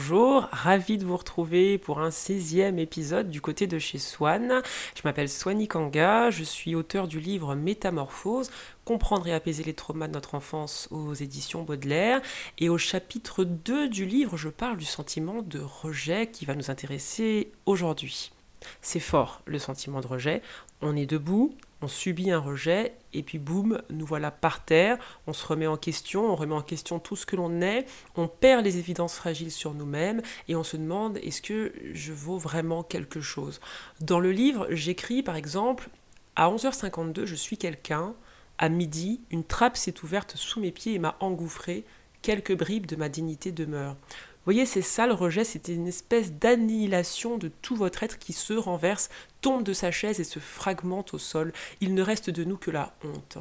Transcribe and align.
Bonjour, 0.00 0.48
ravi 0.50 0.96
de 0.96 1.04
vous 1.04 1.18
retrouver 1.18 1.76
pour 1.76 2.00
un 2.00 2.08
16e 2.08 2.78
épisode 2.78 3.28
du 3.28 3.42
côté 3.42 3.66
de 3.66 3.78
chez 3.78 3.98
Swan. 3.98 4.62
Je 4.94 5.02
m'appelle 5.04 5.28
Swani 5.28 5.68
Kanga, 5.68 6.30
je 6.30 6.42
suis 6.42 6.74
auteur 6.74 7.06
du 7.06 7.20
livre 7.20 7.54
Métamorphose, 7.54 8.50
comprendre 8.86 9.26
et 9.26 9.34
apaiser 9.34 9.62
les 9.62 9.74
traumas 9.74 10.08
de 10.08 10.14
notre 10.14 10.34
enfance 10.34 10.88
aux 10.90 11.12
éditions 11.12 11.64
Baudelaire. 11.64 12.22
Et 12.56 12.70
au 12.70 12.78
chapitre 12.78 13.44
2 13.44 13.90
du 13.90 14.06
livre, 14.06 14.38
je 14.38 14.48
parle 14.48 14.78
du 14.78 14.86
sentiment 14.86 15.42
de 15.42 15.60
rejet 15.60 16.28
qui 16.28 16.46
va 16.46 16.54
nous 16.54 16.70
intéresser 16.70 17.52
aujourd'hui. 17.66 18.32
C'est 18.80 19.00
fort 19.00 19.42
le 19.44 19.58
sentiment 19.58 20.00
de 20.00 20.06
rejet. 20.06 20.40
On 20.80 20.96
est 20.96 21.04
debout, 21.04 21.54
on 21.82 21.88
subit 21.88 22.30
un 22.30 22.38
rejet 22.38 22.94
et 23.12 23.22
puis 23.22 23.38
boum, 23.38 23.80
nous 23.90 24.06
voilà 24.06 24.30
par 24.30 24.64
terre, 24.64 24.98
on 25.26 25.32
se 25.32 25.46
remet 25.46 25.66
en 25.66 25.76
question, 25.76 26.30
on 26.30 26.36
remet 26.36 26.54
en 26.54 26.62
question 26.62 26.98
tout 26.98 27.16
ce 27.16 27.26
que 27.26 27.36
l'on 27.36 27.60
est, 27.60 27.86
on 28.16 28.28
perd 28.28 28.64
les 28.64 28.78
évidences 28.78 29.14
fragiles 29.14 29.50
sur 29.50 29.74
nous-mêmes 29.74 30.22
et 30.48 30.56
on 30.56 30.64
se 30.64 30.76
demande 30.76 31.18
est-ce 31.18 31.42
que 31.42 31.72
je 31.92 32.12
vaux 32.12 32.38
vraiment 32.38 32.82
quelque 32.82 33.20
chose? 33.20 33.60
Dans 34.00 34.20
le 34.20 34.32
livre, 34.32 34.66
j'écris 34.70 35.22
par 35.22 35.36
exemple 35.36 35.88
à 36.36 36.50
11h52, 36.50 37.24
je 37.24 37.34
suis 37.34 37.58
quelqu'un, 37.58 38.14
à 38.58 38.68
midi, 38.68 39.20
une 39.30 39.44
trappe 39.44 39.76
s'est 39.76 40.02
ouverte 40.02 40.36
sous 40.36 40.60
mes 40.60 40.70
pieds 40.70 40.94
et 40.94 40.98
m'a 40.98 41.16
engouffré, 41.20 41.84
quelques 42.22 42.56
bribes 42.56 42.86
de 42.86 42.96
ma 42.96 43.08
dignité 43.08 43.52
demeurent. 43.52 43.96
Voyez, 44.44 44.64
c'est 44.64 44.82
ça 44.82 45.06
le 45.06 45.12
rejet, 45.12 45.44
c'était 45.44 45.74
une 45.74 45.86
espèce 45.86 46.32
d'annihilation 46.32 47.36
de 47.36 47.48
tout 47.60 47.76
votre 47.76 48.02
être 48.02 48.18
qui 48.18 48.32
se 48.32 48.54
renverse, 48.54 49.10
tombe 49.42 49.62
de 49.62 49.74
sa 49.74 49.90
chaise 49.90 50.18
et 50.18 50.24
se 50.24 50.38
fragmente 50.38 51.12
au 51.12 51.18
sol. 51.18 51.52
Il 51.80 51.94
ne 51.94 52.02
reste 52.02 52.30
de 52.30 52.44
nous 52.44 52.56
que 52.56 52.70
la 52.70 52.94
honte. 53.04 53.38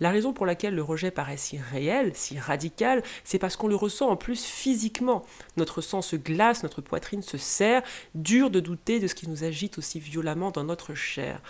La 0.00 0.10
raison 0.10 0.32
pour 0.32 0.46
laquelle 0.46 0.74
le 0.74 0.82
rejet 0.82 1.10
paraît 1.10 1.36
si 1.36 1.58
réel, 1.58 2.12
si 2.14 2.38
radical, 2.38 3.02
c'est 3.22 3.38
parce 3.38 3.56
qu'on 3.56 3.68
le 3.68 3.76
ressent 3.76 4.08
en 4.08 4.16
plus 4.16 4.44
physiquement. 4.44 5.24
Notre 5.56 5.80
sang 5.80 6.02
se 6.02 6.16
glace, 6.16 6.62
notre 6.62 6.80
poitrine 6.80 7.22
se 7.22 7.38
serre, 7.38 7.82
dur 8.14 8.50
de 8.50 8.60
douter 8.60 8.98
de 9.00 9.06
ce 9.06 9.14
qui 9.14 9.28
nous 9.28 9.44
agite 9.44 9.78
aussi 9.78 10.00
violemment 10.00 10.50
dans 10.50 10.64
notre 10.64 10.94
chair. 10.94 11.40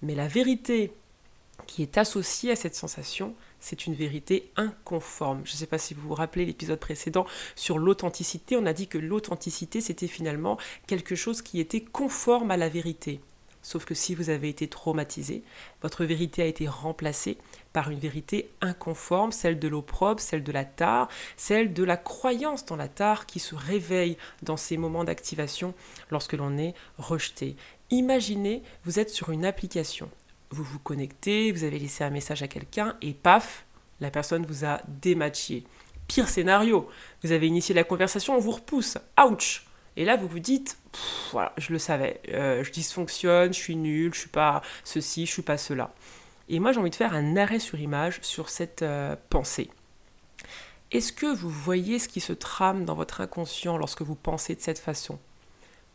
Mais 0.00 0.14
la 0.14 0.26
vérité 0.26 0.92
qui 1.66 1.82
est 1.82 1.96
associée 1.96 2.50
à 2.50 2.56
cette 2.56 2.74
sensation, 2.74 3.34
c'est 3.62 3.86
une 3.86 3.94
vérité 3.94 4.50
inconforme. 4.56 5.40
Je 5.44 5.52
ne 5.52 5.56
sais 5.56 5.66
pas 5.66 5.78
si 5.78 5.94
vous 5.94 6.08
vous 6.08 6.14
rappelez 6.14 6.44
l'épisode 6.44 6.80
précédent 6.80 7.24
sur 7.54 7.78
l'authenticité, 7.78 8.56
on 8.56 8.66
a 8.66 8.72
dit 8.72 8.88
que 8.88 8.98
l'authenticité, 8.98 9.80
c'était 9.80 10.08
finalement 10.08 10.58
quelque 10.86 11.14
chose 11.14 11.40
qui 11.40 11.60
était 11.60 11.80
conforme 11.80 12.50
à 12.50 12.56
la 12.58 12.68
vérité. 12.68 13.20
Sauf 13.62 13.84
que 13.84 13.94
si 13.94 14.16
vous 14.16 14.28
avez 14.28 14.48
été 14.48 14.66
traumatisé, 14.66 15.44
votre 15.82 16.04
vérité 16.04 16.42
a 16.42 16.46
été 16.46 16.66
remplacée 16.66 17.38
par 17.72 17.90
une 17.90 18.00
vérité 18.00 18.50
inconforme, 18.60 19.30
celle 19.30 19.60
de 19.60 19.68
l'opprobre, 19.68 20.20
celle 20.20 20.42
de 20.42 20.50
la 20.50 20.64
tare, 20.64 21.08
celle 21.36 21.72
de 21.72 21.84
la 21.84 21.96
croyance 21.96 22.66
dans 22.66 22.74
la 22.74 22.88
tare 22.88 23.24
qui 23.24 23.38
se 23.38 23.54
réveille 23.54 24.16
dans 24.42 24.56
ces 24.56 24.76
moments 24.76 25.04
d'activation 25.04 25.74
lorsque 26.10 26.32
l'on 26.32 26.58
est 26.58 26.74
rejeté. 26.98 27.54
Imaginez, 27.90 28.62
vous 28.84 28.98
êtes 28.98 29.10
sur 29.10 29.30
une 29.30 29.44
application 29.44 30.10
vous 30.52 30.64
vous 30.64 30.78
connectez, 30.78 31.52
vous 31.52 31.64
avez 31.64 31.78
laissé 31.78 32.04
un 32.04 32.10
message 32.10 32.42
à 32.42 32.48
quelqu'un 32.48 32.96
et 33.00 33.12
paf, 33.12 33.64
la 34.00 34.10
personne 34.10 34.44
vous 34.46 34.64
a 34.64 34.80
dématché. 34.86 35.64
Pire 36.08 36.28
scénario, 36.28 36.88
vous 37.22 37.32
avez 37.32 37.46
initié 37.46 37.74
la 37.74 37.84
conversation, 37.84 38.36
on 38.36 38.40
vous 38.40 38.50
repousse. 38.50 38.98
Ouch 39.18 39.64
Et 39.96 40.04
là, 40.04 40.16
vous 40.16 40.28
vous 40.28 40.40
dites, 40.40 40.76
voilà, 41.30 41.52
je 41.56 41.72
le 41.72 41.78
savais, 41.78 42.20
euh, 42.28 42.62
je 42.64 42.70
dysfonctionne, 42.70 43.54
je 43.54 43.58
suis 43.58 43.76
nul, 43.76 44.12
je 44.12 44.20
suis 44.20 44.28
pas 44.28 44.62
ceci, 44.84 45.26
je 45.26 45.32
suis 45.32 45.42
pas 45.42 45.56
cela. 45.56 45.94
Et 46.48 46.60
moi, 46.60 46.72
j'ai 46.72 46.80
envie 46.80 46.90
de 46.90 46.96
faire 46.96 47.14
un 47.14 47.36
arrêt 47.36 47.60
sur 47.60 47.80
image 47.80 48.18
sur 48.22 48.50
cette 48.50 48.82
euh, 48.82 49.16
pensée. 49.30 49.70
Est-ce 50.90 51.12
que 51.12 51.26
vous 51.26 51.48
voyez 51.48 51.98
ce 51.98 52.08
qui 52.08 52.20
se 52.20 52.34
trame 52.34 52.84
dans 52.84 52.94
votre 52.94 53.22
inconscient 53.22 53.78
lorsque 53.78 54.02
vous 54.02 54.16
pensez 54.16 54.54
de 54.54 54.60
cette 54.60 54.78
façon? 54.78 55.18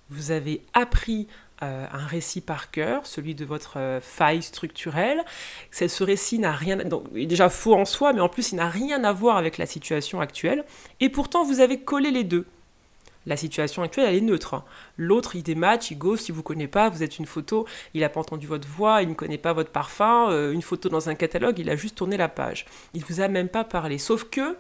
Vous 0.09 0.31
avez 0.31 0.63
appris 0.73 1.27
euh, 1.63 1.85
un 1.91 2.05
récit 2.05 2.41
par 2.41 2.69
cœur, 2.69 3.05
celui 3.05 3.33
de 3.33 3.43
votre 3.43 3.77
euh, 3.77 3.99
faille 3.99 4.43
structurelle. 4.43 5.23
Ce 5.71 6.03
récit 6.03 6.37
n'a 6.37 6.51
rien, 6.51 6.77
donc, 6.77 7.05
il 7.15 7.23
est 7.23 7.25
déjà 7.25 7.49
faux 7.49 7.73
en 7.73 7.85
soi, 7.85 8.13
mais 8.13 8.21
en 8.21 8.29
plus 8.29 8.51
il 8.51 8.57
n'a 8.57 8.69
rien 8.69 9.03
à 9.03 9.11
voir 9.11 9.37
avec 9.37 9.57
la 9.57 9.65
situation 9.65 10.21
actuelle. 10.21 10.65
Et 10.99 11.09
pourtant 11.09 11.43
vous 11.43 11.59
avez 11.59 11.79
collé 11.79 12.11
les 12.11 12.23
deux. 12.23 12.45
La 13.27 13.35
situation 13.35 13.83
actuelle, 13.83 14.05
elle 14.07 14.15
est 14.15 14.21
neutre. 14.21 14.53
Hein. 14.53 14.63
L'autre, 14.95 15.35
il 15.35 15.43
dématch, 15.43 15.91
il 15.91 15.97
ghost, 15.97 16.29
il 16.29 16.31
vous 16.31 16.43
connaît 16.43 16.67
pas, 16.67 16.89
vous 16.89 17.03
êtes 17.03 17.19
une 17.19 17.25
photo, 17.25 17.67
il 17.93 18.01
n'a 18.01 18.09
pas 18.09 18.21
entendu 18.21 18.47
votre 18.47 18.67
voix, 18.67 19.01
il 19.01 19.09
ne 19.09 19.15
connaît 19.15 19.37
pas 19.37 19.51
votre 19.51 19.71
parfum, 19.71 20.29
euh, 20.31 20.53
une 20.53 20.61
photo 20.61 20.87
dans 20.87 21.09
un 21.09 21.15
catalogue, 21.15 21.59
il 21.59 21.69
a 21.69 21.75
juste 21.75 21.97
tourné 21.97 22.15
la 22.15 22.29
page. 22.29 22.65
Il 22.93 23.03
vous 23.03 23.19
a 23.19 23.27
même 23.27 23.49
pas 23.49 23.65
parlé. 23.65 23.97
Sauf 23.97 24.23
que 24.29 24.55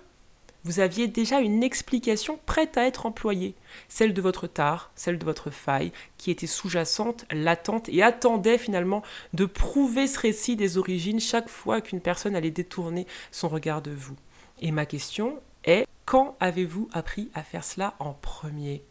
vous 0.67 0.81
aviez 0.81 1.07
déjà 1.07 1.39
une 1.39 1.63
explication 1.63 2.37
prête 2.45 2.77
à 2.77 2.85
être 2.85 3.05
employée, 3.05 3.55
celle 3.87 4.13
de 4.13 4.21
votre 4.21 4.47
tare, 4.47 4.91
celle 4.95 5.17
de 5.17 5.23
votre 5.23 5.49
faille, 5.49 5.93
qui 6.17 6.29
était 6.29 6.45
sous-jacente, 6.45 7.23
latente 7.31 7.87
et 7.87 8.03
attendait 8.03 8.57
finalement 8.57 9.01
de 9.33 9.45
prouver 9.45 10.07
ce 10.07 10.19
récit 10.19 10.57
des 10.57 10.77
origines 10.77 11.21
chaque 11.21 11.47
fois 11.47 11.79
qu'une 11.79 12.01
personne 12.01 12.35
allait 12.35 12.51
détourner 12.51 13.07
son 13.31 13.47
regard 13.47 13.81
de 13.81 13.91
vous. 13.91 14.17
Et 14.59 14.71
ma 14.71 14.85
question 14.85 15.39
est, 15.63 15.87
quand 16.03 16.35
avez-vous 16.41 16.89
appris 16.91 17.29
à 17.33 17.43
faire 17.43 17.63
cela 17.63 17.93
en 17.99 18.11
premier? 18.11 18.83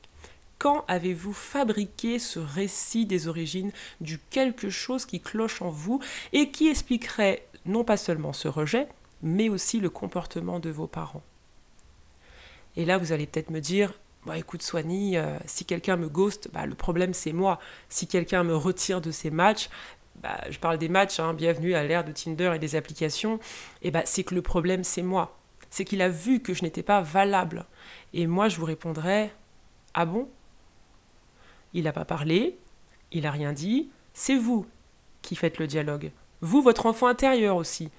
Quand 0.59 0.87
avez-vous 0.89 1.35
fabriqué 1.35 2.19
ce 2.19 2.39
récit 2.39 3.05
des 3.05 3.29
origines 3.29 3.73
du 4.01 4.19
quelque 4.31 4.71
chose 4.71 5.05
qui 5.05 5.21
cloche 5.21 5.61
en 5.61 5.69
vous 5.69 6.01
et 6.33 6.51
qui 6.51 6.69
expliquerait 6.69 7.47
non 7.67 7.85
pas 7.85 7.99
seulement 7.99 8.33
ce 8.33 8.49
rejet, 8.49 8.89
mais 9.21 9.51
aussi 9.51 9.79
le 9.79 9.91
comportement 9.91 10.59
de 10.59 10.71
vos 10.71 10.87
parents? 10.87 11.23
Et 12.77 12.85
là, 12.85 12.99
vous 12.99 13.13
allez 13.13 13.27
peut-être 13.27 13.51
me 13.51 13.61
dire, 13.61 13.93
bah, 14.27 14.37
écoute 14.37 14.63
Soigny, 14.63 15.17
euh, 15.17 15.39
si 15.47 15.65
quelqu'un 15.65 15.97
me 15.97 16.09
ghost, 16.09 16.51
bah, 16.53 16.67
le 16.67 16.75
problème 16.75 17.15
c'est 17.15 17.33
moi. 17.33 17.61
Si 17.89 18.07
quelqu'un 18.07 18.43
me 18.43 18.57
retire 18.57 19.01
de 19.01 19.11
ces 19.11 19.31
matchs, 19.31 19.71
bah, 20.17 20.41
je 20.51 20.59
parle 20.59 20.79
des 20.79 20.89
matchs, 20.89 21.21
hein, 21.21 21.33
bienvenue 21.33 21.75
à 21.75 21.85
l'ère 21.85 22.05
de 22.05 22.13
Tinder 22.13 22.53
et 22.55 22.59
des 22.59 22.75
applications, 22.75 23.39
et 23.83 23.91
bah, 23.91 24.03
c'est 24.05 24.25
que 24.25 24.35
le 24.35 24.43
problème 24.43 24.83
c'est 24.83 25.03
moi. 25.03 25.39
C'est 25.71 25.85
qu'il 25.85 26.03
a 26.03 26.09
vu 26.09 26.41
que 26.41 26.55
je 26.55 26.63
n'étais 26.63 26.83
pas 26.83 27.03
valable. 27.03 27.67
Et 28.15 28.27
moi, 28.27 28.49
je 28.49 28.57
vous 28.57 28.65
répondrais, 28.65 29.33
ah 29.95 30.07
bon? 30.07 30.29
Il 31.73 31.85
n'a 31.85 31.93
pas 31.93 32.05
parlé, 32.05 32.59
il 33.13 33.23
n'a 33.23 33.31
rien 33.31 33.53
dit, 33.53 33.91
c'est 34.13 34.37
vous 34.37 34.67
qui 35.23 35.37
faites 35.37 35.59
le 35.59 35.67
dialogue. 35.67 36.11
Vous, 36.41 36.63
votre 36.63 36.87
enfant 36.87 37.07
intérieur 37.07 37.57
aussi 37.57 37.91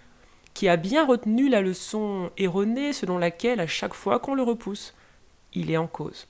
qui 0.57 0.67
a 0.67 0.75
bien 0.75 1.05
retenu 1.05 1.49
la 1.49 1.61
leçon 1.61 2.31
erronée 2.35 2.91
selon 2.91 3.19
laquelle 3.19 3.59
à 3.59 3.67
chaque 3.67 3.93
fois 3.93 4.17
qu'on 4.17 4.33
le 4.33 4.41
repousse, 4.41 4.95
il 5.53 5.69
est 5.69 5.77
en 5.77 5.85
cause. 5.85 6.27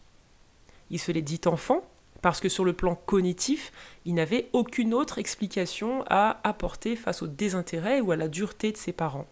Il 0.92 1.00
se 1.00 1.14
l'est 1.14 1.22
dit 1.22 1.40
enfant, 1.46 1.82
parce 2.22 2.42
que 2.42 2.50
sur 2.50 2.66
le 2.66 2.74
plan 2.74 2.96
cognitif, 2.96 3.72
il 4.04 4.16
n'avait 4.16 4.50
aucune 4.52 4.94
autre 4.94 5.18
explication 5.18 6.04
à 6.10 6.42
apporter 6.44 6.98
face 6.98 7.22
au 7.22 7.28
désintérêt 7.28 8.02
ou 8.02 8.12
à 8.12 8.18
la 8.18 8.28
dureté 8.28 8.74
de 8.74 8.78
ses 8.78 8.92
parents. 8.92 9.28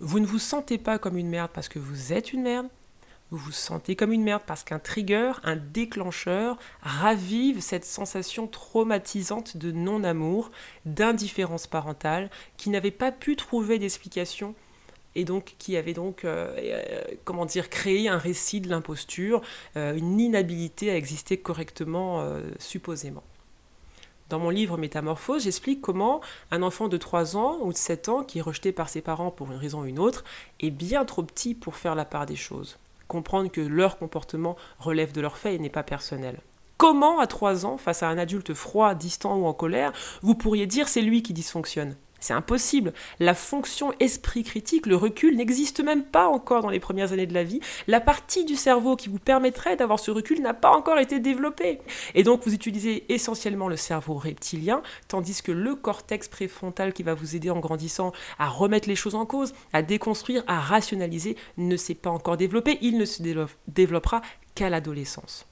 Vous 0.00 0.18
ne 0.18 0.26
vous 0.26 0.40
sentez 0.40 0.76
pas 0.76 0.98
comme 0.98 1.16
une 1.16 1.28
merde 1.28 1.52
parce 1.54 1.68
que 1.68 1.78
vous 1.78 2.12
êtes 2.12 2.32
une 2.32 2.42
merde, 2.42 2.66
vous 3.30 3.38
vous 3.38 3.52
sentez 3.52 3.94
comme 3.94 4.12
une 4.12 4.24
merde 4.24 4.42
parce 4.46 4.64
qu'un 4.64 4.78
trigger, 4.78 5.32
un 5.44 5.56
déclencheur, 5.56 6.58
ravive 6.82 7.60
cette 7.60 7.84
sensation 7.84 8.46
traumatisante 8.46 9.56
de 9.56 9.70
non-amour, 9.70 10.50
d'indifférence 10.84 11.66
parentale, 11.66 12.30
qui 12.56 12.70
n'avait 12.70 12.90
pas 12.90 13.12
pu 13.12 13.36
trouver 13.36 13.78
d'explication 13.78 14.54
et 15.16 15.24
qui 15.58 15.76
avait 15.76 15.92
donc, 15.92 16.24
euh, 16.24 16.54
euh, 16.58 17.02
comment 17.24 17.44
dire, 17.44 17.68
créé 17.68 18.08
un 18.08 18.18
récit 18.18 18.60
de 18.60 18.68
l'imposture, 18.68 19.42
euh, 19.76 19.94
une 19.96 20.20
inhabilité 20.20 20.90
à 20.90 20.96
exister 20.96 21.36
correctement, 21.36 22.24
supposément. 22.58 23.24
Dans 24.28 24.38
mon 24.38 24.50
livre 24.50 24.76
Métamorphose, 24.76 25.42
j'explique 25.42 25.80
comment 25.80 26.20
un 26.52 26.62
enfant 26.62 26.86
de 26.86 26.96
3 26.96 27.36
ans 27.36 27.58
ou 27.62 27.72
de 27.72 27.78
7 27.78 28.08
ans 28.08 28.22
qui 28.22 28.38
est 28.38 28.42
rejeté 28.42 28.70
par 28.70 28.88
ses 28.88 29.00
parents 29.00 29.32
pour 29.32 29.50
une 29.50 29.58
raison 29.58 29.80
ou 29.80 29.86
une 29.86 29.98
autre 29.98 30.22
est 30.60 30.70
bien 30.70 31.04
trop 31.04 31.24
petit 31.24 31.56
pour 31.56 31.74
faire 31.74 31.96
la 31.96 32.04
part 32.04 32.26
des 32.26 32.36
choses 32.36 32.78
comprendre 33.10 33.50
que 33.50 33.60
leur 33.60 33.98
comportement 33.98 34.56
relève 34.78 35.12
de 35.12 35.20
leur 35.20 35.36
fait 35.36 35.56
et 35.56 35.58
n'est 35.58 35.68
pas 35.68 35.82
personnel. 35.82 36.38
Comment, 36.78 37.18
à 37.18 37.26
3 37.26 37.66
ans, 37.66 37.76
face 37.76 38.02
à 38.02 38.08
un 38.08 38.16
adulte 38.16 38.54
froid, 38.54 38.94
distant 38.94 39.36
ou 39.36 39.46
en 39.46 39.52
colère, 39.52 39.92
vous 40.22 40.34
pourriez 40.34 40.66
dire 40.66 40.88
c'est 40.88 41.02
lui 41.02 41.22
qui 41.22 41.34
dysfonctionne? 41.34 41.96
C'est 42.20 42.34
impossible. 42.34 42.92
La 43.18 43.34
fonction 43.34 43.92
esprit 43.98 44.44
critique, 44.44 44.86
le 44.86 44.96
recul, 44.96 45.36
n'existe 45.36 45.80
même 45.80 46.04
pas 46.04 46.28
encore 46.28 46.62
dans 46.62 46.70
les 46.70 46.78
premières 46.80 47.12
années 47.12 47.26
de 47.26 47.34
la 47.34 47.44
vie. 47.44 47.60
La 47.86 48.00
partie 48.00 48.44
du 48.44 48.56
cerveau 48.56 48.94
qui 48.94 49.08
vous 49.08 49.18
permettrait 49.18 49.76
d'avoir 49.76 49.98
ce 49.98 50.10
recul 50.10 50.42
n'a 50.42 50.54
pas 50.54 50.70
encore 50.70 50.98
été 50.98 51.18
développée. 51.18 51.80
Et 52.14 52.22
donc 52.22 52.44
vous 52.44 52.54
utilisez 52.54 53.12
essentiellement 53.12 53.68
le 53.68 53.76
cerveau 53.76 54.14
reptilien, 54.14 54.82
tandis 55.08 55.42
que 55.42 55.52
le 55.52 55.74
cortex 55.74 56.28
préfrontal 56.28 56.92
qui 56.92 57.02
va 57.02 57.14
vous 57.14 57.34
aider 57.36 57.50
en 57.50 57.58
grandissant 57.58 58.12
à 58.38 58.48
remettre 58.48 58.88
les 58.88 58.96
choses 58.96 59.14
en 59.14 59.24
cause, 59.24 59.54
à 59.72 59.82
déconstruire, 59.82 60.44
à 60.46 60.60
rationaliser, 60.60 61.36
ne 61.56 61.76
s'est 61.76 61.94
pas 61.94 62.10
encore 62.10 62.36
développé. 62.36 62.78
Il 62.82 62.98
ne 62.98 63.06
se 63.06 63.22
développera 63.68 64.20
qu'à 64.54 64.68
l'adolescence. 64.68 65.46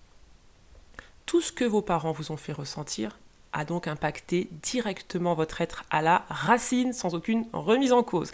Tout 1.24 1.40
ce 1.40 1.52
que 1.52 1.64
vos 1.64 1.82
parents 1.82 2.12
vous 2.12 2.32
ont 2.32 2.36
fait 2.36 2.52
ressentir 2.52 3.18
a 3.52 3.64
donc 3.64 3.88
impacté 3.88 4.48
directement 4.62 5.34
votre 5.34 5.60
être 5.60 5.84
à 5.90 6.02
la 6.02 6.24
racine 6.28 6.92
sans 6.92 7.14
aucune 7.14 7.46
remise 7.52 7.92
en 7.92 8.02
cause. 8.02 8.32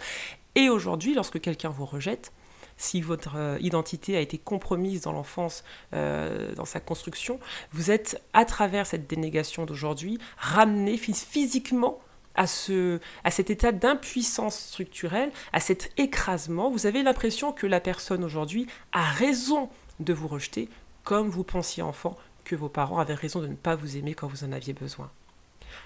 Et 0.55 0.69
aujourd'hui, 0.69 1.13
lorsque 1.13 1.39
quelqu'un 1.41 1.69
vous 1.69 1.85
rejette, 1.85 2.31
si 2.77 3.01
votre 3.01 3.35
euh, 3.37 3.57
identité 3.61 4.17
a 4.17 4.19
été 4.19 4.37
compromise 4.37 5.01
dans 5.01 5.11
l'enfance, 5.11 5.63
euh, 5.93 6.53
dans 6.55 6.65
sa 6.65 6.79
construction, 6.79 7.39
vous 7.71 7.91
êtes, 7.91 8.21
à 8.33 8.45
travers 8.45 8.85
cette 8.85 9.07
dénégation 9.07 9.65
d'aujourd'hui, 9.65 10.19
ramené 10.37 10.97
physiquement 10.97 11.99
à, 12.35 12.47
ce, 12.47 12.99
à 13.23 13.31
cet 13.31 13.49
état 13.49 13.71
d'impuissance 13.71 14.57
structurelle, 14.57 15.31
à 15.53 15.59
cet 15.59 15.91
écrasement. 15.97 16.69
Vous 16.69 16.85
avez 16.85 17.01
l'impression 17.01 17.53
que 17.53 17.65
la 17.65 17.79
personne 17.79 18.23
aujourd'hui 18.23 18.67
a 18.91 19.03
raison 19.03 19.69
de 19.99 20.13
vous 20.13 20.27
rejeter, 20.27 20.69
comme 21.03 21.29
vous 21.29 21.43
pensiez 21.43 21.81
enfant 21.81 22.17
que 22.45 22.55
vos 22.55 22.69
parents 22.69 22.99
avaient 22.99 23.13
raison 23.13 23.41
de 23.41 23.47
ne 23.47 23.55
pas 23.55 23.75
vous 23.75 23.97
aimer 23.97 24.13
quand 24.13 24.27
vous 24.27 24.45
en 24.45 24.51
aviez 24.53 24.73
besoin. 24.73 25.11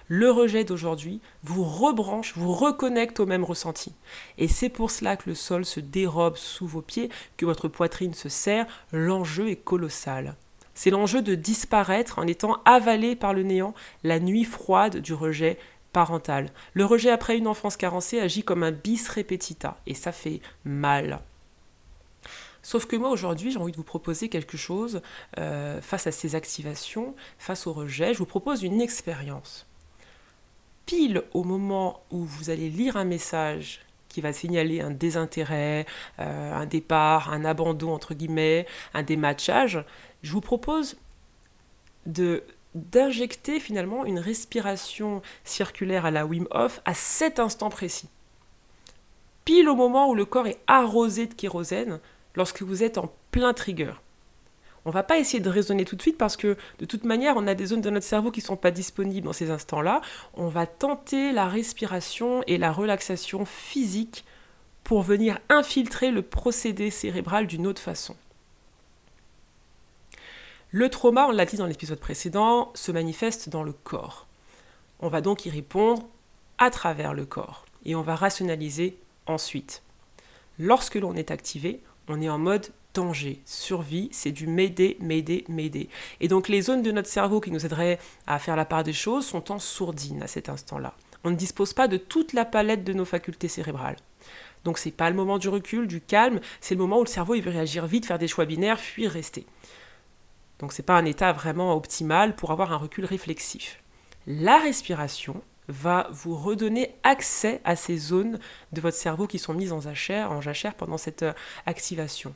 Le 0.08 0.30
rejet 0.30 0.64
d'aujourd'hui 0.64 1.22
vous 1.44 1.64
rebranche, 1.64 2.34
vous 2.36 2.54
reconnecte 2.54 3.20
au 3.20 3.26
même 3.26 3.44
ressenti. 3.44 3.94
Et 4.38 4.48
c'est 4.48 4.70
pour 4.70 4.92
cela 4.92 5.18
que 5.18 5.30
le 5.30 5.36
sol 5.36 5.66
se 5.66 5.80
dérobe 5.80 6.38
sous 6.38 6.68
vos 6.68 6.82
pieds, 6.82 7.10
que 7.38 7.46
votre 7.46 7.68
poitrine 7.68 8.14
se 8.14 8.30
serre. 8.30 8.68
L'enjeu 8.92 9.50
est 9.50 9.56
colossal. 9.56 10.36
C'est 10.74 10.92
l'enjeu 10.92 11.22
de 11.22 11.36
disparaître 11.36 12.20
en 12.20 12.28
étant 12.28 12.62
avalé 12.66 13.16
par 13.16 13.34
le 13.34 13.44
néant, 13.44 13.74
la 14.04 14.20
nuit 14.20 14.46
froide 14.46 14.98
du 14.98 15.14
rejet 15.14 15.58
parental. 15.92 16.52
Le 16.74 16.86
rejet 16.86 17.10
après 17.10 17.38
une 17.38 17.48
enfance 17.48 17.78
carencée 17.78 18.20
agit 18.20 18.44
comme 18.44 18.64
un 18.64 18.72
bis 18.72 19.10
repetita, 19.10 19.78
et 19.88 19.94
ça 19.94 20.12
fait 20.12 20.42
mal. 20.64 21.20
Sauf 22.62 22.86
que 22.86 22.96
moi 22.96 23.10
aujourd'hui, 23.10 23.52
j'ai 23.52 23.60
envie 23.60 23.72
de 23.72 23.78
vous 23.78 23.84
proposer 23.84 24.30
quelque 24.30 24.58
chose 24.58 25.02
euh, 25.38 25.82
face 25.82 26.08
à 26.08 26.12
ces 26.12 26.36
activations, 26.36 27.16
face 27.38 27.68
au 27.68 27.74
rejet. 27.74 28.14
Je 28.14 28.20
vous 28.20 28.26
propose 28.26 28.64
une 28.64 28.82
expérience. 28.82 29.66
Pile 30.86 31.24
au 31.34 31.44
moment 31.44 32.02
où 32.12 32.26
vous 32.26 32.50
allez 32.50 32.70
lire 32.70 32.98
un 32.98 33.06
message 33.06 33.82
qui 34.10 34.22
va 34.22 34.34
signaler 34.34 34.82
un 34.82 34.92
désintérêt, 34.92 35.86
euh, 36.20 36.54
un 36.54 36.66
départ, 36.66 37.32
un 37.32 37.46
abandon 37.46 37.94
entre 37.94 38.16
guillemets, 38.16 38.66
un 38.94 39.04
dématchage, 39.04 39.86
je 40.24 40.32
vous 40.32 40.42
propose 40.42 40.98
de 42.06 42.44
d'injecter 42.76 43.60
finalement 43.60 44.06
une 44.06 44.20
respiration 44.20 45.24
circulaire 45.44 46.06
à 46.06 46.12
la 46.12 46.28
Wim 46.28 46.48
Hof 46.52 46.82
à 46.86 46.94
cet 46.94 47.40
instant 47.40 47.70
précis. 47.70 48.10
Pile 49.44 49.68
au 49.70 49.76
moment 49.76 50.08
où 50.08 50.14
le 50.14 50.26
corps 50.26 50.46
est 50.46 50.60
arrosé 50.68 51.26
de 51.26 51.34
kérosène, 51.34 52.00
lorsque 52.36 52.62
vous 52.62 52.84
êtes 52.84 52.98
en 52.98 53.12
plein 53.32 53.54
trigger. 53.54 53.94
On 54.86 54.92
va 54.92 55.04
pas 55.04 55.20
essayer 55.20 55.40
de 55.40 55.50
raisonner 55.50 55.86
tout 55.86 55.96
de 55.96 56.02
suite 56.02 56.18
parce 56.18 56.38
que 56.38 56.58
de 56.80 56.86
toute 56.86 57.04
manière, 57.04 57.36
on 57.38 57.48
a 57.48 57.54
des 57.54 57.68
zones 57.68 57.82
de 57.82 57.90
notre 57.90 58.06
cerveau 58.06 58.32
qui 58.32 58.40
ne 58.40 58.46
sont 58.46 58.56
pas 58.56 58.72
disponibles 58.72 59.26
dans 59.26 59.34
ces 59.34 59.52
instants-là. 59.52 60.02
On 60.36 60.48
va 60.48 60.66
tenter 60.66 61.32
la 61.32 61.48
respiration 61.48 62.44
et 62.48 62.58
la 62.58 62.72
relaxation 62.72 63.46
physique 63.46 64.26
pour 64.84 65.04
venir 65.04 65.40
infiltrer 65.50 66.12
le 66.12 66.22
procédé 66.22 66.90
cérébral 66.90 67.46
d'une 67.46 67.68
autre 67.68 67.82
façon. 67.82 68.16
Le 70.72 70.90
trauma, 70.90 71.28
on 71.28 71.32
l'a 71.32 71.46
dit 71.46 71.58
dans 71.58 71.66
l'épisode 71.66 72.00
précédent, 72.00 72.72
se 72.76 72.92
manifeste 72.92 73.50
dans 73.50 73.64
le 73.64 73.74
corps. 73.74 74.28
On 75.00 75.08
va 75.08 75.22
donc 75.22 75.46
y 75.46 75.50
répondre 75.50 76.08
à 76.58 76.70
travers 76.70 77.14
le 77.14 77.26
corps 77.26 77.66
et 77.86 77.96
on 77.96 78.02
va 78.02 78.16
rationaliser 78.16 78.98
ensuite. 79.26 79.82
Lorsque 80.58 80.96
l'on 80.96 81.16
est 81.16 81.32
activé, 81.32 81.82
on 82.10 82.22
est 82.22 82.30
en 82.30 82.40
mode 82.40 82.72
danger, 82.94 83.40
survie, 83.46 84.10
c'est 84.12 84.32
du 84.32 84.48
m'aider, 84.48 84.98
m'aider, 85.00 85.46
m'aider. 85.48 85.90
Et 86.20 86.28
donc 86.28 86.50
les 86.50 86.62
zones 86.62 86.82
de 86.82 86.92
notre 86.92 87.08
cerveau 87.08 87.40
qui 87.40 87.52
nous 87.52 87.66
aideraient 87.66 88.00
à 88.26 88.40
faire 88.40 88.56
la 88.56 88.66
part 88.66 88.84
des 88.84 88.94
choses 88.94 89.26
sont 89.26 89.52
en 89.52 89.60
sourdine 89.60 90.24
à 90.24 90.28
cet 90.28 90.50
instant-là. 90.50 90.96
On 91.24 91.30
ne 91.30 91.36
dispose 91.36 91.74
pas 91.74 91.88
de 91.88 91.98
toute 91.98 92.34
la 92.34 92.46
palette 92.46 92.84
de 92.84 92.94
nos 92.94 93.06
facultés 93.06 93.48
cérébrales. 93.48 93.98
Donc 94.64 94.80
c'est 94.80 94.92
pas 94.92 95.10
le 95.10 95.16
moment 95.16 95.38
du 95.38 95.50
recul, 95.50 95.88
du 95.88 96.02
calme, 96.02 96.40
c'est 96.62 96.76
le 96.76 96.82
moment 96.82 97.00
où 97.00 97.04
le 97.04 97.10
cerveau 97.10 97.36
il 97.36 97.44
veut 97.44 97.52
réagir 97.52 97.86
vite, 97.86 98.08
faire 98.08 98.20
des 98.20 98.28
choix 98.28 98.46
binaires, 98.46 98.80
fuir, 98.80 99.12
rester. 99.12 99.46
Donc 100.58 100.74
c'est 100.74 100.84
pas 100.84 100.98
un 100.98 101.06
état 101.06 101.32
vraiment 101.32 101.76
optimal 101.76 102.36
pour 102.36 102.52
avoir 102.52 102.74
un 102.74 102.78
recul 102.78 103.06
réflexif. 103.06 103.82
La 104.28 104.58
respiration, 104.58 105.42
va 105.70 106.08
vous 106.12 106.36
redonner 106.36 106.96
accès 107.04 107.62
à 107.64 107.76
ces 107.76 107.98
zones 107.98 108.40
de 108.74 108.82
votre 108.82 108.98
cerveau 108.98 109.28
qui 109.28 109.40
sont 109.40 109.54
mises 109.54 109.72
en 109.72 109.80
jachère, 109.80 110.32
en 110.32 110.42
jachère 110.42 110.74
pendant 110.76 110.98
cette 110.98 111.24
euh, 111.24 111.34
activation. 111.66 112.34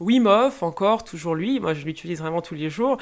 Wim 0.00 0.26
Hof, 0.26 0.62
encore, 0.62 1.04
toujours 1.04 1.34
lui, 1.34 1.60
moi 1.60 1.72
je 1.72 1.84
l'utilise 1.84 2.18
vraiment 2.18 2.42
tous 2.42 2.54
les 2.54 2.68
jours, 2.68 2.98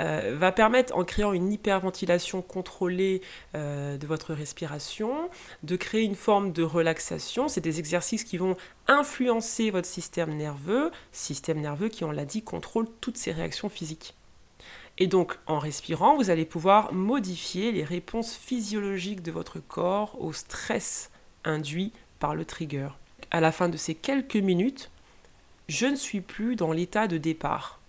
euh, 0.00 0.36
va 0.38 0.52
permettre, 0.52 0.94
en 0.96 1.04
créant 1.04 1.32
une 1.32 1.52
hyperventilation 1.52 2.42
contrôlée 2.42 3.22
euh, 3.54 3.96
de 3.96 4.06
votre 4.06 4.34
respiration, 4.34 5.30
de 5.62 5.76
créer 5.76 6.02
une 6.02 6.16
forme 6.16 6.52
de 6.52 6.62
relaxation. 6.62 7.48
C'est 7.48 7.60
des 7.60 7.78
exercices 7.78 8.24
qui 8.24 8.36
vont 8.36 8.56
influencer 8.88 9.70
votre 9.70 9.88
système 9.88 10.36
nerveux, 10.36 10.90
système 11.12 11.60
nerveux 11.60 11.88
qui, 11.88 12.04
on 12.04 12.10
l'a 12.10 12.24
dit, 12.24 12.42
contrôle 12.42 12.86
toutes 13.00 13.16
ces 13.16 13.32
réactions 13.32 13.68
physiques. 13.68 14.14
Et 14.98 15.06
donc, 15.06 15.36
en 15.46 15.58
respirant, 15.58 16.16
vous 16.16 16.30
allez 16.30 16.44
pouvoir 16.44 16.92
modifier 16.92 17.72
les 17.72 17.84
réponses 17.84 18.34
physiologiques 18.34 19.22
de 19.22 19.32
votre 19.32 19.58
corps 19.58 20.16
au 20.20 20.32
stress 20.32 21.10
induit 21.44 21.92
par 22.20 22.34
le 22.34 22.44
trigger. 22.44 22.88
À 23.30 23.40
la 23.40 23.50
fin 23.50 23.68
de 23.68 23.76
ces 23.76 23.94
quelques 23.94 24.36
minutes, 24.36 24.90
je 25.68 25.86
ne 25.86 25.96
suis 25.96 26.20
plus 26.20 26.56
dans 26.56 26.72
l'état 26.72 27.08
de 27.08 27.18
départ. 27.18 27.80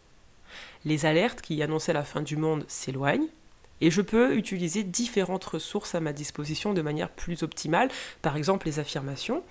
Les 0.83 1.05
alertes 1.05 1.41
qui 1.41 1.61
annonçaient 1.61 1.93
la 1.93 2.03
fin 2.03 2.21
du 2.21 2.37
monde 2.37 2.65
s'éloignent 2.67 3.27
et 3.81 3.91
je 3.91 4.01
peux 4.01 4.35
utiliser 4.35 4.83
différentes 4.83 5.43
ressources 5.43 5.95
à 5.95 5.99
ma 5.99 6.13
disposition 6.13 6.73
de 6.73 6.81
manière 6.81 7.09
plus 7.09 7.43
optimale, 7.43 7.89
par 8.21 8.37
exemple 8.37 8.65
les 8.65 8.79
affirmations. 8.79 9.43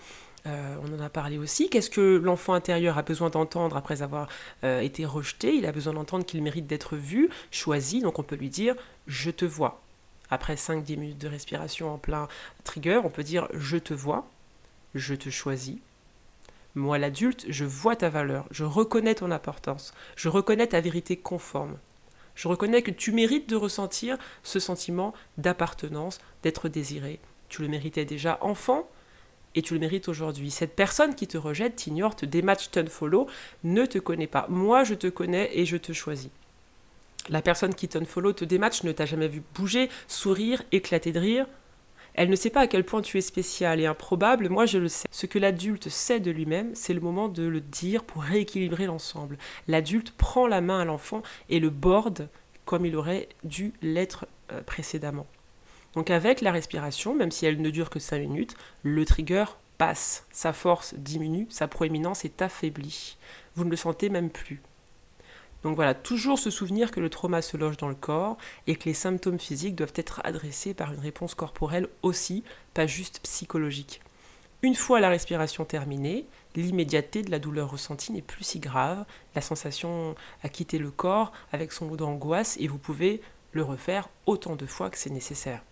Euh, 0.46 0.76
on 0.82 0.94
en 0.94 1.00
a 1.00 1.08
parlé 1.08 1.38
aussi. 1.38 1.70
Qu'est-ce 1.70 1.90
que 1.90 2.20
l'enfant 2.22 2.52
intérieur 2.52 2.98
a 2.98 3.02
besoin 3.02 3.30
d'entendre 3.30 3.76
après 3.76 4.02
avoir 4.02 4.28
euh, 4.62 4.80
été 4.80 5.06
rejeté? 5.06 5.54
Il 5.54 5.64
a 5.64 5.72
besoin 5.72 5.94
d'entendre 5.94 6.26
qu'il 6.26 6.42
mérite 6.42 6.66
d'être 6.66 6.96
vu, 6.96 7.30
choisi. 7.50 8.00
Donc 8.00 8.18
on 8.18 8.22
peut 8.22 8.36
lui 8.36 8.50
dire 8.50 8.74
Je 9.06 9.30
te 9.30 9.44
vois. 9.44 9.80
Après 10.30 10.54
5-10 10.54 10.98
minutes 10.98 11.18
de 11.18 11.28
respiration 11.28 11.94
en 11.94 11.98
plein 11.98 12.28
trigger, 12.64 13.00
on 13.04 13.10
peut 13.10 13.22
dire 13.22 13.48
Je 13.54 13.78
te 13.78 13.94
vois, 13.94 14.28
je 14.94 15.14
te 15.14 15.30
choisis. 15.30 15.78
Moi, 16.74 16.98
l'adulte, 16.98 17.46
je 17.48 17.64
vois 17.64 17.94
ta 17.94 18.08
valeur, 18.08 18.46
je 18.50 18.64
reconnais 18.64 19.14
ton 19.14 19.30
importance, 19.30 19.94
je 20.16 20.28
reconnais 20.28 20.66
ta 20.66 20.80
vérité 20.80 21.16
conforme. 21.16 21.78
Je 22.34 22.48
reconnais 22.48 22.82
que 22.82 22.90
tu 22.90 23.12
mérites 23.12 23.48
de 23.48 23.54
ressentir 23.54 24.18
ce 24.42 24.58
sentiment 24.58 25.14
d'appartenance, 25.38 26.18
d'être 26.42 26.68
désiré. 26.68 27.20
Tu 27.48 27.62
le 27.62 27.68
méritais 27.68 28.04
déjà 28.04 28.38
enfant, 28.40 28.88
et 29.54 29.62
tu 29.62 29.74
le 29.74 29.80
mérites 29.80 30.08
aujourd'hui. 30.08 30.50
Cette 30.50 30.74
personne 30.74 31.14
qui 31.14 31.26
te 31.26 31.38
rejette, 31.38 31.76
t'ignore, 31.76 32.16
te 32.16 32.26
dématch, 32.26 32.68
follow, 32.88 33.26
ne 33.62 33.86
te 33.86 33.98
connaît 33.98 34.26
pas. 34.26 34.46
Moi, 34.48 34.84
je 34.84 34.94
te 34.94 35.06
connais 35.06 35.50
et 35.52 35.64
je 35.66 35.76
te 35.76 35.92
choisis. 35.92 36.30
La 37.28 37.40
personne 37.40 37.74
qui 37.74 37.88
follow, 38.04 38.32
te 38.32 38.44
dématch, 38.44 38.82
ne 38.82 38.92
t'a 38.92 39.06
jamais 39.06 39.28
vu 39.28 39.42
bouger, 39.54 39.88
sourire, 40.08 40.62
éclater 40.72 41.12
de 41.12 41.20
rire. 41.20 41.46
Elle 42.14 42.30
ne 42.30 42.36
sait 42.36 42.50
pas 42.50 42.60
à 42.60 42.66
quel 42.66 42.84
point 42.84 43.02
tu 43.02 43.18
es 43.18 43.20
spécial 43.20 43.80
et 43.80 43.86
improbable, 43.86 44.48
moi 44.48 44.66
je 44.66 44.78
le 44.78 44.88
sais. 44.88 45.08
Ce 45.10 45.26
que 45.26 45.38
l'adulte 45.38 45.88
sait 45.88 46.20
de 46.20 46.30
lui-même, 46.30 46.72
c'est 46.74 46.94
le 46.94 47.00
moment 47.00 47.28
de 47.28 47.42
le 47.42 47.60
dire 47.60 48.04
pour 48.04 48.22
rééquilibrer 48.22 48.86
l'ensemble. 48.86 49.36
L'adulte 49.66 50.12
prend 50.12 50.46
la 50.46 50.60
main 50.60 50.80
à 50.80 50.84
l'enfant 50.84 51.22
et 51.48 51.58
le 51.58 51.70
borde 51.70 52.28
comme 52.66 52.86
il 52.86 52.94
aurait 52.96 53.28
dû 53.42 53.72
l'être 53.82 54.26
euh, 54.52 54.62
précédemment. 54.62 55.26
Donc 55.94 56.10
avec 56.10 56.40
la 56.40 56.52
respiration, 56.52 57.14
même 57.14 57.30
si 57.30 57.46
elle 57.46 57.60
ne 57.60 57.70
dure 57.70 57.90
que 57.90 58.00
5 58.00 58.18
minutes, 58.18 58.56
le 58.82 59.04
trigger 59.04 59.44
passe, 59.78 60.26
sa 60.30 60.52
force 60.52 60.94
diminue, 60.94 61.46
sa 61.50 61.68
proéminence 61.68 62.24
est 62.24 62.42
affaiblie. 62.42 63.16
Vous 63.54 63.64
ne 63.64 63.70
le 63.70 63.76
sentez 63.76 64.08
même 64.08 64.30
plus. 64.30 64.60
Donc 65.62 65.76
voilà, 65.76 65.94
toujours 65.94 66.38
se 66.38 66.50
souvenir 66.50 66.90
que 66.90 67.00
le 67.00 67.08
trauma 67.08 67.40
se 67.40 67.56
loge 67.56 67.78
dans 67.78 67.88
le 67.88 67.94
corps 67.94 68.36
et 68.66 68.76
que 68.76 68.84
les 68.84 68.94
symptômes 68.94 69.38
physiques 69.40 69.76
doivent 69.76 69.94
être 69.96 70.20
adressés 70.22 70.74
par 70.74 70.92
une 70.92 71.00
réponse 71.00 71.34
corporelle 71.34 71.88
aussi, 72.02 72.44
pas 72.74 72.86
juste 72.86 73.20
psychologique. 73.22 74.02
Une 74.62 74.74
fois 74.74 75.00
la 75.00 75.08
respiration 75.08 75.64
terminée, 75.64 76.26
l'immédiateté 76.54 77.22
de 77.22 77.30
la 77.30 77.38
douleur 77.38 77.70
ressentie 77.70 78.12
n'est 78.12 78.22
plus 78.22 78.44
si 78.44 78.60
grave, 78.60 79.04
la 79.34 79.40
sensation 79.40 80.14
a 80.42 80.48
quitté 80.48 80.78
le 80.78 80.90
corps 80.90 81.32
avec 81.52 81.72
son 81.72 81.88
lot 81.88 81.96
d'angoisse 81.96 82.56
et 82.60 82.68
vous 82.68 82.78
pouvez 82.78 83.22
le 83.52 83.62
refaire 83.62 84.08
autant 84.26 84.56
de 84.56 84.66
fois 84.66 84.90
que 84.90 84.98
c'est 84.98 85.10
nécessaire. 85.10 85.62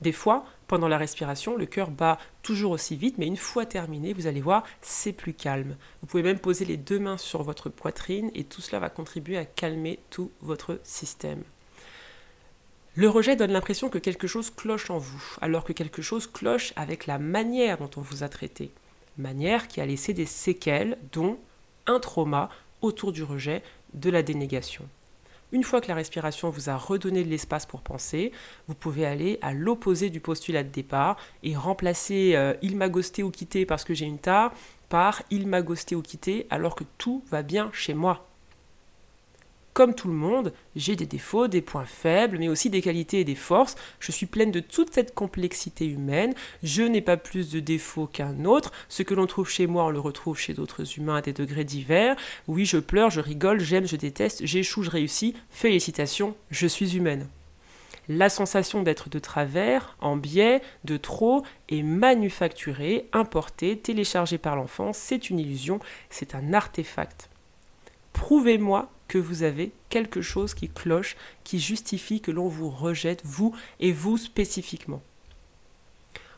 Des 0.00 0.12
fois, 0.12 0.46
pendant 0.66 0.88
la 0.88 0.98
respiration, 0.98 1.56
le 1.56 1.66
cœur 1.66 1.90
bat 1.90 2.18
toujours 2.42 2.72
aussi 2.72 2.96
vite, 2.96 3.18
mais 3.18 3.26
une 3.26 3.36
fois 3.36 3.66
terminé, 3.66 4.12
vous 4.12 4.26
allez 4.26 4.40
voir, 4.40 4.64
c'est 4.80 5.12
plus 5.12 5.34
calme. 5.34 5.76
Vous 6.00 6.06
pouvez 6.06 6.22
même 6.22 6.38
poser 6.38 6.64
les 6.64 6.76
deux 6.76 6.98
mains 6.98 7.18
sur 7.18 7.42
votre 7.42 7.68
poitrine 7.68 8.30
et 8.34 8.44
tout 8.44 8.60
cela 8.60 8.78
va 8.78 8.88
contribuer 8.88 9.36
à 9.36 9.44
calmer 9.44 9.98
tout 10.10 10.30
votre 10.40 10.78
système. 10.84 11.42
Le 12.94 13.08
rejet 13.08 13.36
donne 13.36 13.52
l'impression 13.52 13.88
que 13.88 13.98
quelque 13.98 14.26
chose 14.26 14.50
cloche 14.50 14.90
en 14.90 14.98
vous, 14.98 15.22
alors 15.40 15.64
que 15.64 15.72
quelque 15.72 16.02
chose 16.02 16.26
cloche 16.26 16.72
avec 16.76 17.06
la 17.06 17.18
manière 17.18 17.78
dont 17.78 17.90
on 17.96 18.00
vous 18.00 18.22
a 18.22 18.28
traité. 18.28 18.70
Manière 19.18 19.68
qui 19.68 19.80
a 19.80 19.86
laissé 19.86 20.12
des 20.12 20.26
séquelles, 20.26 20.98
dont 21.12 21.38
un 21.86 22.00
trauma 22.00 22.48
autour 22.80 23.12
du 23.12 23.22
rejet, 23.22 23.62
de 23.94 24.10
la 24.10 24.22
dénégation. 24.22 24.88
Une 25.52 25.64
fois 25.64 25.80
que 25.80 25.88
la 25.88 25.94
respiration 25.94 26.48
vous 26.50 26.70
a 26.70 26.76
redonné 26.76 27.24
de 27.24 27.28
l'espace 27.28 27.66
pour 27.66 27.82
penser, 27.82 28.30
vous 28.68 28.74
pouvez 28.74 29.04
aller 29.04 29.38
à 29.42 29.52
l'opposé 29.52 30.08
du 30.08 30.20
postulat 30.20 30.62
de 30.62 30.68
départ 30.68 31.16
et 31.42 31.56
remplacer 31.56 32.32
euh, 32.36 32.54
il 32.62 32.76
m'a 32.76 32.88
ghosté 32.88 33.22
ou 33.22 33.30
quitté 33.30 33.66
parce 33.66 33.84
que 33.84 33.94
j'ai 33.94 34.06
une 34.06 34.18
tare 34.18 34.52
par 34.88 35.22
il 35.30 35.48
m'a 35.48 35.62
ghosté 35.62 35.96
ou 35.96 36.02
quitté 36.02 36.46
alors 36.50 36.74
que 36.76 36.84
tout 36.98 37.24
va 37.30 37.42
bien 37.42 37.70
chez 37.72 37.94
moi. 37.94 38.29
Comme 39.72 39.94
tout 39.94 40.08
le 40.08 40.14
monde, 40.14 40.52
j'ai 40.74 40.96
des 40.96 41.06
défauts, 41.06 41.46
des 41.46 41.60
points 41.60 41.84
faibles, 41.84 42.38
mais 42.38 42.48
aussi 42.48 42.70
des 42.70 42.82
qualités 42.82 43.20
et 43.20 43.24
des 43.24 43.36
forces. 43.36 43.76
Je 44.00 44.10
suis 44.10 44.26
pleine 44.26 44.50
de 44.50 44.58
toute 44.58 44.92
cette 44.92 45.14
complexité 45.14 45.86
humaine. 45.86 46.34
Je 46.64 46.82
n'ai 46.82 47.00
pas 47.00 47.16
plus 47.16 47.50
de 47.52 47.60
défauts 47.60 48.08
qu'un 48.08 48.44
autre. 48.44 48.72
Ce 48.88 49.04
que 49.04 49.14
l'on 49.14 49.26
trouve 49.26 49.48
chez 49.48 49.68
moi, 49.68 49.84
on 49.84 49.90
le 49.90 50.00
retrouve 50.00 50.38
chez 50.38 50.54
d'autres 50.54 50.98
humains 50.98 51.16
à 51.16 51.22
des 51.22 51.32
degrés 51.32 51.64
divers. 51.64 52.16
Oui, 52.48 52.64
je 52.64 52.78
pleure, 52.78 53.10
je 53.10 53.20
rigole, 53.20 53.60
j'aime, 53.60 53.86
je 53.86 53.96
déteste, 53.96 54.44
j'échoue, 54.44 54.82
je 54.82 54.90
réussis. 54.90 55.34
Félicitations, 55.50 56.34
je 56.50 56.66
suis 56.66 56.96
humaine. 56.96 57.28
La 58.08 58.28
sensation 58.28 58.82
d'être 58.82 59.08
de 59.08 59.20
travers, 59.20 59.96
en 60.00 60.16
biais, 60.16 60.62
de 60.82 60.96
trop, 60.96 61.44
est 61.68 61.84
manufacturée, 61.84 63.06
importée, 63.12 63.78
téléchargée 63.78 64.38
par 64.38 64.56
l'enfant. 64.56 64.92
C'est 64.92 65.30
une 65.30 65.38
illusion, 65.38 65.78
c'est 66.08 66.34
un 66.34 66.52
artefact. 66.52 67.30
Prouvez-moi 68.12 68.90
que 69.10 69.18
vous 69.18 69.42
avez 69.42 69.72
quelque 69.88 70.22
chose 70.22 70.54
qui 70.54 70.68
cloche, 70.68 71.16
qui 71.42 71.58
justifie 71.58 72.20
que 72.20 72.30
l'on 72.30 72.46
vous 72.46 72.70
rejette, 72.70 73.22
vous 73.24 73.52
et 73.80 73.90
vous 73.90 74.16
spécifiquement. 74.16 75.02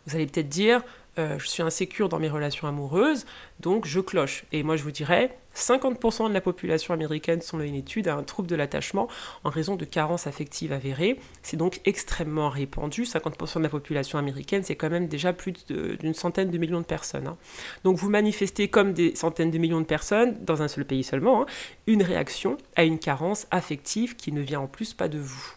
Vous 0.06 0.16
allez 0.16 0.26
peut-être 0.26 0.48
dire, 0.48 0.82
euh, 1.18 1.38
je 1.38 1.46
suis 1.46 1.62
insécure 1.62 2.08
dans 2.08 2.18
mes 2.18 2.28
relations 2.28 2.66
amoureuses, 2.66 3.26
donc 3.60 3.86
je 3.86 4.00
cloche. 4.00 4.44
Et 4.52 4.62
moi 4.62 4.76
je 4.76 4.82
vous 4.82 4.90
dirais, 4.90 5.36
50% 5.54 6.28
de 6.28 6.34
la 6.34 6.40
population 6.40 6.94
américaine, 6.94 7.40
selon 7.40 7.62
une 7.62 7.74
étude, 7.74 8.08
a 8.08 8.14
un 8.14 8.22
trouble 8.22 8.48
de 8.48 8.56
l'attachement 8.56 9.08
en 9.44 9.50
raison 9.50 9.76
de 9.76 9.84
carences 9.84 10.26
affectives 10.26 10.72
avérées. 10.72 11.18
C'est 11.42 11.56
donc 11.56 11.80
extrêmement 11.84 12.48
répandu. 12.48 13.02
50% 13.02 13.58
de 13.58 13.62
la 13.62 13.68
population 13.68 14.18
américaine, 14.18 14.62
c'est 14.62 14.76
quand 14.76 14.90
même 14.90 15.08
déjà 15.08 15.32
plus 15.32 15.52
d'une 15.66 16.14
centaine 16.14 16.50
de 16.50 16.58
millions 16.58 16.80
de 16.80 16.86
personnes. 16.86 17.26
Hein. 17.26 17.36
Donc 17.84 17.96
vous 17.98 18.08
manifestez 18.08 18.68
comme 18.68 18.92
des 18.92 19.14
centaines 19.14 19.50
de 19.50 19.58
millions 19.58 19.80
de 19.80 19.86
personnes, 19.86 20.36
dans 20.42 20.62
un 20.62 20.68
seul 20.68 20.84
pays 20.84 21.04
seulement, 21.04 21.42
hein, 21.42 21.46
une 21.86 22.02
réaction 22.02 22.56
à 22.76 22.84
une 22.84 22.98
carence 22.98 23.46
affective 23.50 24.16
qui 24.16 24.32
ne 24.32 24.40
vient 24.40 24.60
en 24.60 24.66
plus 24.66 24.94
pas 24.94 25.08
de 25.08 25.18
vous. 25.18 25.54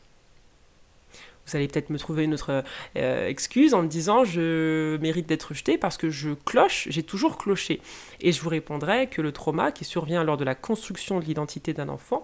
Vous 1.46 1.56
allez 1.56 1.68
peut-être 1.68 1.90
me 1.90 1.98
trouver 1.98 2.24
une 2.24 2.34
autre 2.34 2.64
euh, 2.98 3.28
excuse 3.28 3.74
en 3.74 3.84
me 3.84 3.88
disant 3.88 4.24
je 4.24 4.98
mérite 4.98 5.28
d'être 5.28 5.50
rejeté 5.50 5.78
parce 5.78 5.98
que 5.98 6.10
je 6.10 6.32
cloche, 6.32 6.88
j'ai 6.90 7.04
toujours 7.04 7.38
cloché. 7.38 7.82
Et 8.22 8.32
je 8.32 8.42
vous 8.42 8.50
répondrai 8.50 9.08
que 9.08 9.22
le 9.22 9.32
trauma 9.32 9.72
qui 9.72 9.86
survient 9.86 10.24
lors 10.24 10.38
de 10.38 10.44
la 10.44 10.56
construction 10.56 11.20
de 11.20 11.26
l'identité 11.26 11.74
d'un 11.74 11.90
enfant 11.90 12.24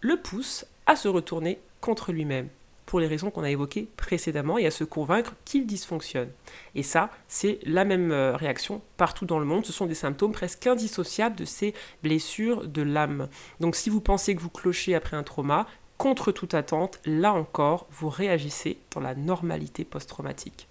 le 0.00 0.16
pousse 0.16 0.66
à 0.86 0.96
se 0.96 1.08
retourner 1.08 1.58
contre 1.80 2.12
lui-même 2.12 2.48
pour 2.88 3.00
les 3.00 3.06
raisons 3.06 3.30
qu'on 3.30 3.42
a 3.42 3.50
évoquées 3.50 3.86
précédemment 3.98 4.56
et 4.56 4.64
à 4.64 4.70
se 4.70 4.82
convaincre 4.82 5.34
qu'il 5.44 5.66
dysfonctionne. 5.66 6.30
Et 6.74 6.82
ça, 6.82 7.10
c'est 7.28 7.58
la 7.64 7.84
même 7.84 8.12
euh, 8.12 8.34
réaction 8.34 8.80
partout 8.96 9.26
dans 9.26 9.38
le 9.38 9.44
monde. 9.44 9.66
Ce 9.66 9.74
sont 9.74 9.84
des 9.84 9.94
symptômes 9.94 10.32
presque 10.32 10.66
indissociables 10.66 11.36
de 11.36 11.44
ces 11.44 11.74
blessures 12.02 12.66
de 12.66 12.80
l'âme. 12.80 13.28
Donc 13.60 13.76
si 13.76 13.90
vous 13.90 14.00
pensez 14.00 14.34
que 14.34 14.40
vous 14.40 14.48
clochez 14.48 14.94
après 14.94 15.18
un 15.18 15.22
trauma, 15.22 15.66
contre 15.98 16.32
toute 16.32 16.54
attente, 16.54 17.00
là 17.04 17.34
encore, 17.34 17.86
vous 17.90 18.08
réagissez 18.08 18.78
dans 18.94 19.00
la 19.00 19.14
normalité 19.14 19.84
post-traumatique. 19.84 20.68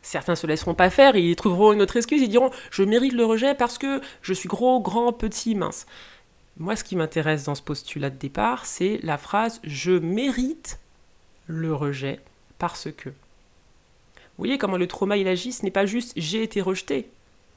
Certains 0.00 0.36
se 0.36 0.46
laisseront 0.46 0.74
pas 0.74 0.90
faire, 0.90 1.16
ils 1.16 1.34
trouveront 1.34 1.72
une 1.72 1.82
autre 1.82 1.96
excuse, 1.96 2.22
ils 2.22 2.28
diront 2.28 2.50
je 2.70 2.82
mérite 2.82 3.14
le 3.14 3.24
rejet 3.24 3.54
parce 3.54 3.78
que 3.78 4.00
je 4.22 4.32
suis 4.32 4.48
gros, 4.48 4.80
grand, 4.80 5.12
petit, 5.12 5.54
mince. 5.54 5.86
Moi, 6.56 6.76
ce 6.76 6.84
qui 6.84 6.94
m'intéresse 6.94 7.44
dans 7.44 7.54
ce 7.54 7.62
postulat 7.62 8.10
de 8.10 8.16
départ, 8.16 8.64
c'est 8.64 9.00
la 9.02 9.18
phrase 9.18 9.60
je 9.64 9.92
mérite 9.92 10.78
le 11.46 11.74
rejet 11.74 12.20
parce 12.58 12.88
que. 12.92 13.08
Vous 13.08 14.42
voyez 14.42 14.58
comment 14.58 14.76
le 14.76 14.86
trauma 14.86 15.16
il 15.16 15.26
agit, 15.26 15.52
ce 15.52 15.64
n'est 15.64 15.70
pas 15.70 15.86
juste 15.86 16.12
j'ai 16.16 16.42
été 16.42 16.60
rejeté. 16.60 17.08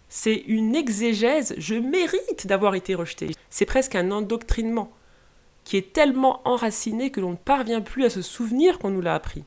C'est 0.10 0.36
une 0.48 0.76
exégèse, 0.76 1.54
je 1.58 1.76
mérite 1.76 2.48
d'avoir 2.48 2.76
été 2.76 2.96
rejeté. 2.96 3.36
C'est 3.50 3.66
presque 3.66 3.96
un 3.96 4.10
endoctrinement 4.10 4.92
qui 5.68 5.76
est 5.76 5.92
tellement 5.92 6.40
enraciné 6.48 7.12
que 7.12 7.20
l'on 7.20 7.32
ne 7.32 7.36
parvient 7.36 7.82
plus 7.82 8.06
à 8.06 8.10
se 8.10 8.22
souvenir 8.22 8.80
qu'on 8.80 8.90
nous 8.90 9.02
l'a 9.02 9.16
appris. 9.16 9.44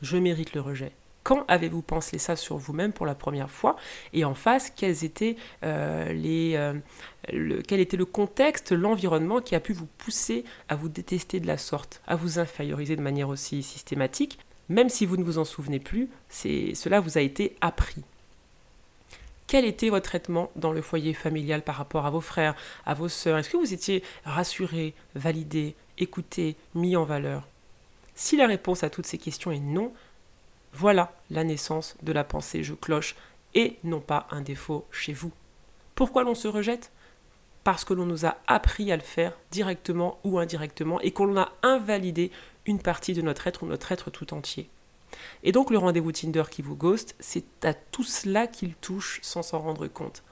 Je 0.00 0.16
mérite 0.16 0.54
le 0.54 0.60
rejet. 0.60 0.90
Quand 1.22 1.44
avez-vous 1.46 1.82
pensé 1.82 2.18
ça 2.18 2.34
sur 2.34 2.56
vous-même 2.56 2.92
pour 2.92 3.06
la 3.06 3.14
première 3.14 3.48
fois? 3.48 3.76
Et 4.12 4.24
en 4.24 4.34
face, 4.34 4.72
euh, 4.82 6.42
euh, 6.52 7.62
quel 7.68 7.78
était 7.78 7.96
le 7.96 8.04
contexte, 8.04 8.72
l'environnement 8.72 9.40
qui 9.40 9.54
a 9.54 9.60
pu 9.60 9.72
vous 9.72 9.86
pousser 9.98 10.44
à 10.68 10.74
vous 10.74 10.88
détester 10.88 11.38
de 11.38 11.46
la 11.46 11.58
sorte, 11.58 12.02
à 12.08 12.16
vous 12.16 12.40
inférioriser 12.40 12.96
de 12.96 13.00
manière 13.00 13.28
aussi 13.28 13.62
systématique? 13.62 14.40
Même 14.68 14.88
si 14.88 15.06
vous 15.06 15.16
ne 15.16 15.22
vous 15.22 15.38
en 15.38 15.44
souvenez 15.44 15.78
plus, 15.78 16.10
cela 16.28 16.98
vous 16.98 17.18
a 17.18 17.20
été 17.20 17.54
appris. 17.60 18.02
Quel 19.52 19.66
était 19.66 19.90
votre 19.90 20.08
traitement 20.08 20.50
dans 20.56 20.72
le 20.72 20.80
foyer 20.80 21.12
familial 21.12 21.60
par 21.60 21.74
rapport 21.74 22.06
à 22.06 22.10
vos 22.10 22.22
frères, 22.22 22.54
à 22.86 22.94
vos 22.94 23.10
sœurs? 23.10 23.36
Est-ce 23.36 23.50
que 23.50 23.58
vous 23.58 23.74
étiez 23.74 24.02
rassuré, 24.24 24.94
validé, 25.14 25.74
écouté, 25.98 26.56
mis 26.74 26.96
en 26.96 27.04
valeur? 27.04 27.46
Si 28.14 28.38
la 28.38 28.46
réponse 28.46 28.82
à 28.82 28.88
toutes 28.88 29.04
ces 29.04 29.18
questions 29.18 29.52
est 29.52 29.60
non, 29.60 29.92
voilà 30.72 31.12
la 31.30 31.44
naissance 31.44 31.96
de 32.02 32.12
la 32.12 32.24
pensée 32.24 32.62
je 32.62 32.72
cloche 32.72 33.14
et 33.52 33.76
non 33.84 34.00
pas 34.00 34.26
un 34.30 34.40
défaut 34.40 34.86
chez 34.90 35.12
vous. 35.12 35.32
Pourquoi 35.96 36.22
l'on 36.22 36.34
se 36.34 36.48
rejette? 36.48 36.90
Parce 37.62 37.84
que 37.84 37.92
l'on 37.92 38.06
nous 38.06 38.24
a 38.24 38.38
appris 38.46 38.90
à 38.90 38.96
le 38.96 39.02
faire 39.02 39.36
directement 39.50 40.18
ou 40.24 40.38
indirectement 40.38 40.98
et 41.02 41.10
qu'on 41.10 41.36
a 41.36 41.52
invalidé 41.62 42.30
une 42.64 42.80
partie 42.80 43.12
de 43.12 43.20
notre 43.20 43.46
être 43.48 43.64
ou 43.64 43.66
notre 43.66 43.92
être 43.92 44.10
tout 44.10 44.32
entier. 44.32 44.70
Et 45.42 45.52
donc 45.52 45.70
le 45.70 45.78
rendez-vous 45.78 46.12
Tinder 46.12 46.44
qui 46.50 46.62
vous 46.62 46.76
ghost, 46.76 47.14
c'est 47.20 47.64
à 47.64 47.74
tout 47.74 48.04
cela 48.04 48.46
qu'il 48.46 48.74
touche 48.74 49.20
sans 49.22 49.42
s'en 49.42 49.58
rendre 49.58 49.86
compte. 49.88 50.22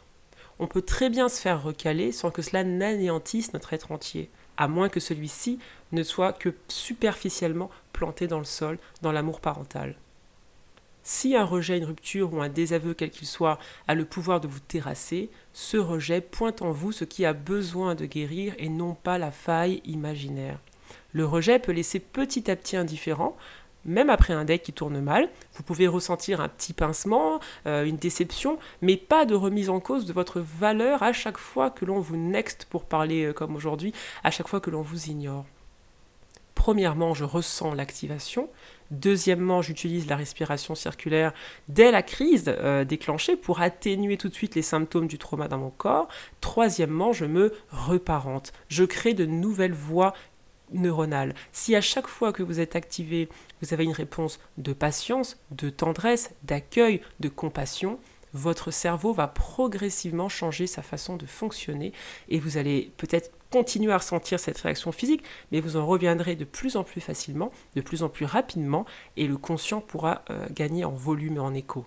On 0.59 0.67
peut 0.67 0.83
très 0.83 1.09
bien 1.09 1.29
se 1.29 1.41
faire 1.41 1.63
recaler 1.63 2.13
sans 2.13 2.31
que 2.31 2.43
cela 2.43 2.65
n'anéantisse 2.65 3.53
notre 3.55 3.73
être 3.73 3.93
entier, 3.93 4.31
à 4.57 4.69
moins 4.69 4.91
que 4.91 5.01
celui-ci 5.01 5.59
ne 5.93 6.03
soit 6.03 6.35
que 6.35 6.55
superficiellement 6.69 7.71
planté 7.93 8.27
dans 8.27 8.39
le 8.39 8.45
sol, 8.45 8.79
dans 9.01 9.13
l'amour 9.13 9.41
parental. 9.41 9.97
Si 11.03 11.35
un 11.35 11.45
rejet, 11.45 11.79
une 11.79 11.87
rupture 11.87 12.35
ou 12.35 12.43
un 12.43 12.51
désaveu 12.51 12.93
quel 12.93 13.11
qu'il 13.11 13.27
soit 13.27 13.59
a 13.89 13.95
le 13.95 14.05
pouvoir 14.05 14.41
de 14.41 14.49
vous 14.49 14.61
terrasser, 14.61 15.31
ce 15.55 15.79
rejet 15.79 16.21
pointe 16.21 16.61
en 16.61 16.73
vous 16.73 16.93
ce 16.93 17.05
qui 17.05 17.25
a 17.25 17.33
besoin 17.33 17.95
de 17.95 18.05
guérir 18.05 18.55
et 18.59 18.69
non 18.69 18.95
pas 18.95 19.17
la 19.17 19.31
faille 19.31 19.81
imaginaire. 19.87 20.59
Le 21.13 21.25
rejet 21.25 21.59
peut 21.59 21.73
laisser 21.73 21.99
petit 21.99 22.51
à 22.51 22.57
petit 22.57 22.77
indifférent, 22.77 23.37
même 23.85 24.11
après 24.11 24.33
un 24.33 24.45
deck 24.45 24.63
qui 24.63 24.73
tourne 24.73 25.01
mal, 25.01 25.29
vous 25.55 25.63
pouvez 25.63 25.87
ressentir 25.87 26.41
un 26.41 26.49
petit 26.49 26.73
pincement, 26.73 27.41
euh, 27.67 27.85
une 27.85 27.97
déception, 27.97 28.59
mais 28.83 28.97
pas 28.97 29.25
de 29.25 29.35
remise 29.35 29.71
en 29.71 29.81
cause 29.81 30.07
de 30.07 30.13
votre 30.13 30.41
valeur 30.41 31.03
à 31.03 31.13
chaque 31.13 31.39
fois 31.39 31.71
que 31.71 31.85
l'on 31.85 32.01
vous 32.01 32.17
next, 32.17 32.67
pour 32.67 32.85
parler 32.85 33.27
euh, 33.27 33.33
comme 33.33 33.57
aujourd'hui, 33.57 33.93
à 34.25 34.31
chaque 34.31 34.49
fois 34.49 34.61
que 34.61 34.71
l'on 34.71 34.83
vous 34.83 35.09
ignore. 35.09 35.45
Premièrement, 36.55 37.15
je 37.15 37.25
ressens 37.25 37.73
l'activation. 37.73 38.51
Deuxièmement, 38.91 39.63
j'utilise 39.63 40.09
la 40.09 40.17
respiration 40.17 40.75
circulaire 40.75 41.33
dès 41.69 41.91
la 41.91 42.03
crise 42.03 42.47
euh, 42.49 42.85
déclenchée 42.85 43.37
pour 43.37 43.63
atténuer 43.63 44.17
tout 44.17 44.29
de 44.29 44.35
suite 44.35 44.57
les 44.57 44.63
symptômes 44.63 45.07
du 45.07 45.17
trauma 45.17 45.49
dans 45.49 45.59
mon 45.59 45.71
corps. 45.71 46.09
Troisièmement, 46.43 47.13
je 47.13 47.25
me 47.25 47.55
reparente. 47.71 48.53
Je 48.69 48.85
crée 48.85 49.15
de 49.15 49.25
nouvelles 49.25 49.73
voies 49.73 50.13
neuronale. 50.73 51.35
Si 51.53 51.75
à 51.75 51.81
chaque 51.81 52.07
fois 52.07 52.33
que 52.33 52.43
vous 52.43 52.61
êtes 52.61 52.77
activé, 52.77 53.29
vous 53.62 53.73
avez 53.73 53.85
une 53.85 53.93
réponse 53.93 54.41
de 54.59 54.73
patience, 54.73 55.39
de 55.50 55.71
tendresse, 55.71 56.33
d'accueil, 56.43 57.00
de 57.21 57.29
compassion, 57.29 57.99
votre 58.33 58.71
cerveau 58.71 59.12
va 59.12 59.27
progressivement 59.27 60.29
changer 60.29 60.67
sa 60.67 60.83
façon 60.83 61.17
de 61.17 61.27
fonctionner 61.27 61.93
et 62.29 62.39
vous 62.39 62.57
allez 62.57 62.93
peut-être 62.97 63.33
continuer 63.50 63.93
à 63.93 63.99
ressentir 63.99 64.39
cette 64.39 64.59
réaction 64.59 64.93
physique, 64.93 65.25
mais 65.50 65.61
vous 65.61 65.77
en 65.77 65.87
reviendrez 65.87 66.37
de 66.37 66.45
plus 66.45 66.77
en 66.77 66.85
plus 66.85 67.00
facilement, 67.00 67.50
de 67.75 67.81
plus 67.81 68.03
en 68.03 68.09
plus 68.09 68.25
rapidement 68.25 68.87
et 69.17 69.27
le 69.27 69.37
conscient 69.37 69.81
pourra 69.81 70.23
euh, 70.31 70.47
gagner 70.50 70.85
en 70.85 70.93
volume 70.93 71.37
et 71.37 71.41
en 71.41 71.55
écho. 71.55 71.85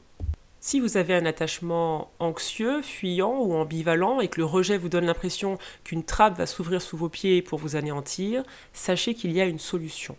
Si 0.65 0.79
vous 0.79 0.95
avez 0.95 1.13
un 1.13 1.25
attachement 1.25 2.09
anxieux, 2.19 2.81
fuyant 2.81 3.37
ou 3.37 3.53
ambivalent 3.53 4.21
et 4.21 4.29
que 4.29 4.39
le 4.39 4.45
rejet 4.45 4.77
vous 4.77 4.87
donne 4.87 5.05
l'impression 5.05 5.57
qu'une 5.83 6.05
trappe 6.05 6.37
va 6.37 6.45
s'ouvrir 6.45 6.81
sous 6.81 6.95
vos 6.95 7.09
pieds 7.09 7.41
pour 7.41 7.59
vous 7.59 7.75
anéantir, 7.75 8.43
sachez 8.71 9.13
qu'il 9.13 9.33
y 9.33 9.41
a 9.41 9.45
une 9.45 9.59
solution. 9.59 10.15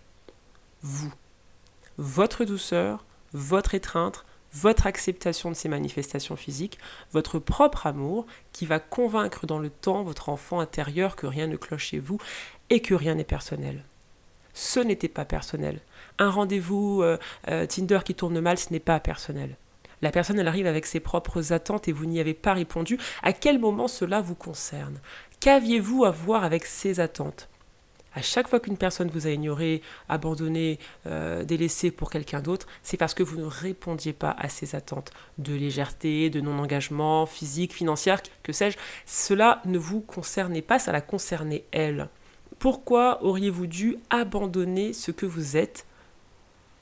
Vous. 0.82 1.10
votre 1.96 2.44
douceur, 2.44 3.06
votre 3.32 3.74
étreinte, 3.74 4.26
votre 4.52 4.86
acceptation 4.86 5.48
de 5.48 5.54
ces 5.54 5.70
manifestations 5.70 6.36
physiques, 6.36 6.78
votre 7.10 7.38
propre 7.38 7.86
amour 7.86 8.26
qui 8.52 8.66
va 8.66 8.80
convaincre 8.80 9.46
dans 9.46 9.58
le 9.58 9.70
temps 9.70 10.02
votre 10.02 10.28
enfant 10.28 10.60
intérieur 10.60 11.16
que 11.16 11.26
rien 11.26 11.46
ne 11.46 11.56
cloche 11.56 11.86
chez 11.86 11.98
vous 11.98 12.18
et 12.68 12.82
que 12.82 12.92
rien 12.92 13.14
n'est 13.14 13.24
personnel. 13.24 13.82
Ce 14.52 14.78
n'était 14.78 15.08
pas 15.08 15.24
personnel. 15.24 15.80
Un 16.18 16.28
rendez-vous 16.28 17.00
euh, 17.02 17.16
euh, 17.48 17.64
Tinder 17.64 18.00
qui 18.04 18.14
tourne 18.14 18.38
mal, 18.40 18.58
ce 18.58 18.74
n'est 18.74 18.78
pas 18.78 19.00
personnel. 19.00 19.56
La 20.04 20.10
personne, 20.10 20.38
elle 20.38 20.48
arrive 20.48 20.66
avec 20.66 20.84
ses 20.84 21.00
propres 21.00 21.54
attentes 21.54 21.88
et 21.88 21.92
vous 21.92 22.04
n'y 22.04 22.20
avez 22.20 22.34
pas 22.34 22.52
répondu. 22.52 22.98
À 23.22 23.32
quel 23.32 23.58
moment 23.58 23.88
cela 23.88 24.20
vous 24.20 24.34
concerne? 24.34 25.00
Qu'aviez-vous 25.40 26.04
à 26.04 26.10
voir 26.10 26.44
avec 26.44 26.66
ces 26.66 27.00
attentes? 27.00 27.48
À 28.12 28.20
chaque 28.20 28.46
fois 28.46 28.60
qu'une 28.60 28.76
personne 28.76 29.08
vous 29.08 29.26
a 29.26 29.30
ignoré, 29.30 29.80
abandonné, 30.10 30.78
euh, 31.06 31.42
délaissé 31.42 31.90
pour 31.90 32.10
quelqu'un 32.10 32.42
d'autre, 32.42 32.66
c'est 32.82 32.98
parce 32.98 33.14
que 33.14 33.22
vous 33.22 33.38
ne 33.38 33.46
répondiez 33.46 34.12
pas 34.12 34.36
à 34.38 34.50
ses 34.50 34.76
attentes 34.76 35.10
de 35.38 35.54
légèreté, 35.54 36.28
de 36.28 36.42
non-engagement, 36.42 37.24
physique, 37.24 37.72
financière, 37.72 38.20
que 38.42 38.52
sais-je. 38.52 38.76
Cela 39.06 39.62
ne 39.64 39.78
vous 39.78 40.02
concernait 40.02 40.60
pas, 40.60 40.78
ça 40.78 40.92
la 40.92 41.00
concernait 41.00 41.64
elle. 41.72 42.10
Pourquoi 42.58 43.24
auriez-vous 43.24 43.66
dû 43.66 43.96
abandonner 44.10 44.92
ce 44.92 45.12
que 45.12 45.24
vous 45.24 45.56
êtes, 45.56 45.86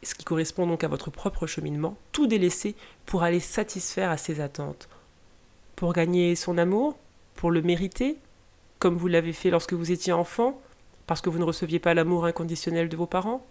ce 0.03 0.15
qui 0.15 0.25
correspond 0.25 0.67
donc 0.67 0.85
à 0.85 0.89
votre 0.89 1.11
propre 1.11 1.47
cheminement, 1.47 1.97
tout 2.13 2.27
délaisser 2.27 2.75
pour 3.07 3.23
aller 3.23 3.41
satisfaire 3.41 4.11
à 4.11 4.17
ses 4.17 4.41
attentes. 4.41 4.89
Pour 5.77 5.93
gagner 5.93 6.37
son 6.37 6.59
amour 6.59 6.97
Pour 7.35 7.51
le 7.51 7.63
mériter 7.63 8.19
Comme 8.79 8.97
vous 8.97 9.09
l'avez 9.09 9.33
fait 9.33 9.51
lorsque 9.51 9.73
vous 9.73 9.91
étiez 9.91 10.13
enfant 10.13 10.61
parce 11.07 11.21
que 11.21 11.31
vous 11.31 11.39
ne 11.39 11.45
receviez 11.45 11.79
pas 11.79 11.95
l'amour 11.95 12.25
inconditionnel 12.25 12.89
de 12.89 12.97
vos 12.97 13.07
parents. 13.07 13.45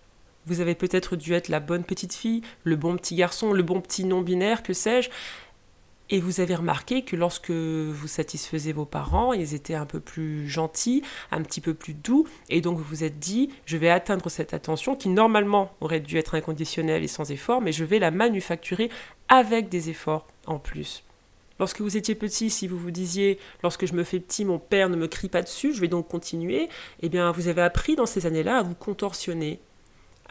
Vous 0.46 0.62
avez 0.62 0.74
peut-être 0.74 1.15
dû 1.15 1.34
être 1.34 1.50
la 1.50 1.60
bonne 1.60 1.84
petite 1.84 2.13
fille, 2.13 2.41
le 2.63 2.75
bon 2.75 2.96
petit 2.98 3.15
garçon, 3.15 3.53
le 3.53 3.62
bon 3.62 3.81
petit 3.81 4.05
non-binaire, 4.05 4.63
que 4.63 4.74
sais-je 4.74 5.10
et 6.11 6.19
vous 6.19 6.41
avez 6.41 6.55
remarqué 6.55 7.03
que 7.03 7.15
lorsque 7.15 7.49
vous 7.49 8.07
satisfaisiez 8.07 8.73
vos 8.73 8.85
parents, 8.85 9.31
ils 9.31 9.53
étaient 9.53 9.75
un 9.75 9.85
peu 9.85 10.01
plus 10.01 10.47
gentils, 10.47 11.01
un 11.31 11.41
petit 11.41 11.61
peu 11.61 11.73
plus 11.73 11.93
doux, 11.93 12.27
et 12.49 12.59
donc 12.59 12.77
vous 12.77 12.83
vous 12.83 13.03
êtes 13.05 13.17
dit, 13.17 13.49
je 13.65 13.77
vais 13.77 13.89
atteindre 13.89 14.29
cette 14.29 14.53
attention 14.53 14.95
qui 14.95 15.07
normalement 15.07 15.73
aurait 15.79 16.01
dû 16.01 16.17
être 16.17 16.35
inconditionnelle 16.35 17.03
et 17.03 17.07
sans 17.07 17.31
effort, 17.31 17.61
mais 17.61 17.71
je 17.71 17.85
vais 17.85 17.97
la 17.97 18.11
manufacturer 18.11 18.89
avec 19.29 19.69
des 19.69 19.89
efforts 19.89 20.27
en 20.45 20.59
plus. 20.59 21.03
Lorsque 21.59 21.79
vous 21.79 21.95
étiez 21.95 22.15
petit, 22.15 22.49
si 22.49 22.67
vous 22.67 22.77
vous 22.77 22.91
disiez, 22.91 23.39
lorsque 23.63 23.85
je 23.85 23.93
me 23.93 24.03
fais 24.03 24.19
petit, 24.19 24.43
mon 24.45 24.57
père 24.59 24.89
ne 24.89 24.95
me 24.95 25.07
crie 25.07 25.29
pas 25.29 25.43
dessus, 25.43 25.73
je 25.73 25.79
vais 25.79 25.87
donc 25.87 26.09
continuer, 26.09 26.67
eh 27.01 27.07
bien, 27.07 27.31
vous 27.31 27.47
avez 27.47 27.61
appris 27.61 27.95
dans 27.95 28.07
ces 28.07 28.25
années-là 28.25 28.57
à 28.57 28.63
vous 28.63 28.73
contorsionner, 28.73 29.59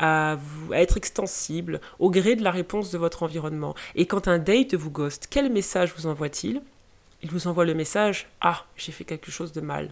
à, 0.00 0.36
vous, 0.40 0.72
être 0.72 0.96
extensible 0.96 1.80
au 1.98 2.10
gré 2.10 2.34
de 2.34 2.42
la 2.42 2.50
réponse 2.50 2.90
de 2.90 2.98
votre 2.98 3.22
environnement. 3.22 3.74
Et 3.94 4.06
quand 4.06 4.28
un 4.28 4.38
date 4.38 4.74
vous 4.74 4.90
ghost, 4.90 5.28
quel 5.30 5.52
message 5.52 5.92
vous 5.96 6.06
envoie-t-il? 6.06 6.62
Il 7.22 7.30
vous 7.30 7.46
envoie 7.46 7.66
le 7.66 7.74
message 7.74 8.26
Ah, 8.40 8.64
j'ai 8.76 8.92
fait 8.92 9.04
quelque 9.04 9.30
chose 9.30 9.52
de 9.52 9.60
mal. 9.60 9.90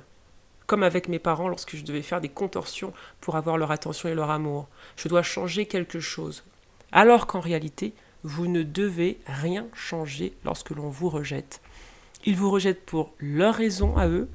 Comme 0.67 0.83
avec 0.83 1.09
mes 1.09 1.19
parents 1.19 1.49
lorsque 1.49 1.77
je 1.77 1.85
devais 1.85 2.03
faire 2.03 2.23
des 2.23 2.31
contorsions 2.31 2.95
pour 3.21 3.37
avoir 3.37 3.59
leur 3.59 3.71
attention 3.71 4.09
et 4.09 4.15
leur 4.15 4.31
amour. 4.31 4.67
Je 4.97 5.09
dois 5.09 5.23
changer 5.23 5.67
quelque 5.67 6.01
chose. 6.01 6.43
Alors 6.91 7.27
qu'en 7.27 7.41
réalité, 7.41 7.93
vous 8.23 8.49
ne 8.49 8.63
devez 8.63 9.19
rien 9.27 9.67
changer 9.75 10.33
lorsque 10.43 10.71
l'on 10.71 10.89
vous 10.89 11.11
rejette. 11.11 11.61
Ils 12.25 12.37
vous 12.37 12.51
rejettent 12.51 12.85
pour 12.85 13.13
leurs 13.19 13.55
raisons 13.55 13.97
à 13.99 14.09
eux, 14.09 14.29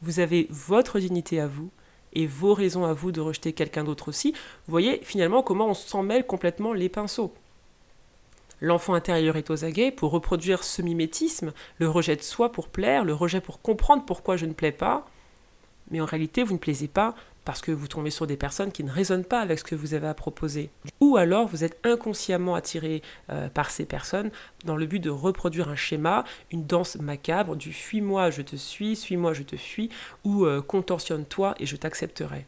vous 0.00 0.20
avez 0.20 0.46
votre 0.50 1.00
dignité 1.00 1.40
à 1.40 1.48
vous 1.48 1.70
et 2.18 2.26
vos 2.26 2.52
raisons 2.52 2.84
à 2.84 2.92
vous 2.92 3.12
de 3.12 3.20
rejeter 3.20 3.52
quelqu'un 3.52 3.84
d'autre 3.84 4.08
aussi. 4.08 4.32
Vous 4.32 4.72
voyez 4.72 5.00
finalement 5.04 5.42
comment 5.42 5.68
on 5.68 5.74
s'en 5.74 6.02
mêle 6.02 6.26
complètement 6.26 6.72
les 6.72 6.88
pinceaux. 6.88 7.32
L'enfant 8.60 8.94
intérieur 8.94 9.36
est 9.36 9.50
aux 9.50 9.64
aguets 9.64 9.92
pour 9.92 10.10
reproduire 10.10 10.64
ce 10.64 10.82
mimétisme, 10.82 11.52
le 11.78 11.88
rejet 11.88 12.16
de 12.16 12.22
soi 12.22 12.50
pour 12.50 12.68
plaire, 12.68 13.04
le 13.04 13.14
rejet 13.14 13.40
pour 13.40 13.62
comprendre 13.62 14.04
pourquoi 14.04 14.36
je 14.36 14.46
ne 14.46 14.52
plais 14.52 14.72
pas, 14.72 15.08
mais 15.92 16.00
en 16.00 16.06
réalité 16.06 16.42
vous 16.42 16.54
ne 16.54 16.58
plaisez 16.58 16.88
pas 16.88 17.14
parce 17.48 17.62
que 17.62 17.72
vous 17.72 17.88
tombez 17.88 18.10
sur 18.10 18.26
des 18.26 18.36
personnes 18.36 18.70
qui 18.70 18.84
ne 18.84 18.90
résonnent 18.90 19.24
pas 19.24 19.40
avec 19.40 19.58
ce 19.58 19.64
que 19.64 19.74
vous 19.74 19.94
avez 19.94 20.06
à 20.06 20.12
proposer. 20.12 20.68
Ou 21.00 21.16
alors 21.16 21.48
vous 21.48 21.64
êtes 21.64 21.78
inconsciemment 21.82 22.54
attiré 22.54 23.00
euh, 23.30 23.48
par 23.48 23.70
ces 23.70 23.86
personnes 23.86 24.30
dans 24.66 24.76
le 24.76 24.84
but 24.84 25.00
de 25.00 25.08
reproduire 25.08 25.70
un 25.70 25.74
schéma, 25.74 26.24
une 26.50 26.66
danse 26.66 26.96
macabre 26.96 27.56
du 27.56 27.72
fuis-moi, 27.72 28.28
je 28.28 28.42
te 28.42 28.54
suis, 28.54 28.96
suis-moi, 28.96 29.32
je 29.32 29.44
te 29.44 29.56
fuis, 29.56 29.88
ou 30.24 30.44
euh, 30.44 30.60
contorsionne-toi 30.60 31.54
et 31.58 31.64
je 31.64 31.76
t'accepterai. 31.76 32.44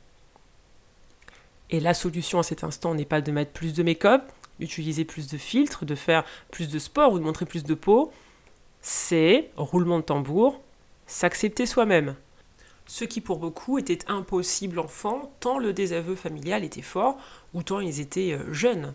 Et 1.70 1.80
la 1.80 1.94
solution 1.94 2.38
à 2.38 2.42
cet 2.42 2.62
instant 2.62 2.94
n'est 2.94 3.06
pas 3.06 3.22
de 3.22 3.32
mettre 3.32 3.52
plus 3.52 3.72
de 3.72 3.82
make-up, 3.82 4.24
d'utiliser 4.58 5.06
plus 5.06 5.28
de 5.28 5.38
filtres, 5.38 5.86
de 5.86 5.94
faire 5.94 6.24
plus 6.50 6.68
de 6.68 6.78
sport 6.78 7.14
ou 7.14 7.18
de 7.18 7.24
montrer 7.24 7.46
plus 7.46 7.64
de 7.64 7.72
peau, 7.72 8.12
c'est, 8.82 9.48
roulement 9.56 10.00
de 10.00 10.04
tambour, 10.04 10.60
s'accepter 11.06 11.64
soi-même 11.64 12.16
ce 12.90 13.05
qui 13.05 13.20
pour 13.20 13.38
beaucoup 13.38 13.79
était 13.79 14.00
impossible 14.09 14.81
enfant, 14.81 15.33
tant 15.38 15.61
le 15.61 15.72
désaveu 15.72 16.16
familial 16.16 16.64
était 16.64 16.83
fort, 16.83 17.16
ou 17.55 17.62
tant 17.62 17.79
ils 17.79 18.00
étaient 18.00 18.33
euh, 18.33 18.53
jeunes. 18.53 18.94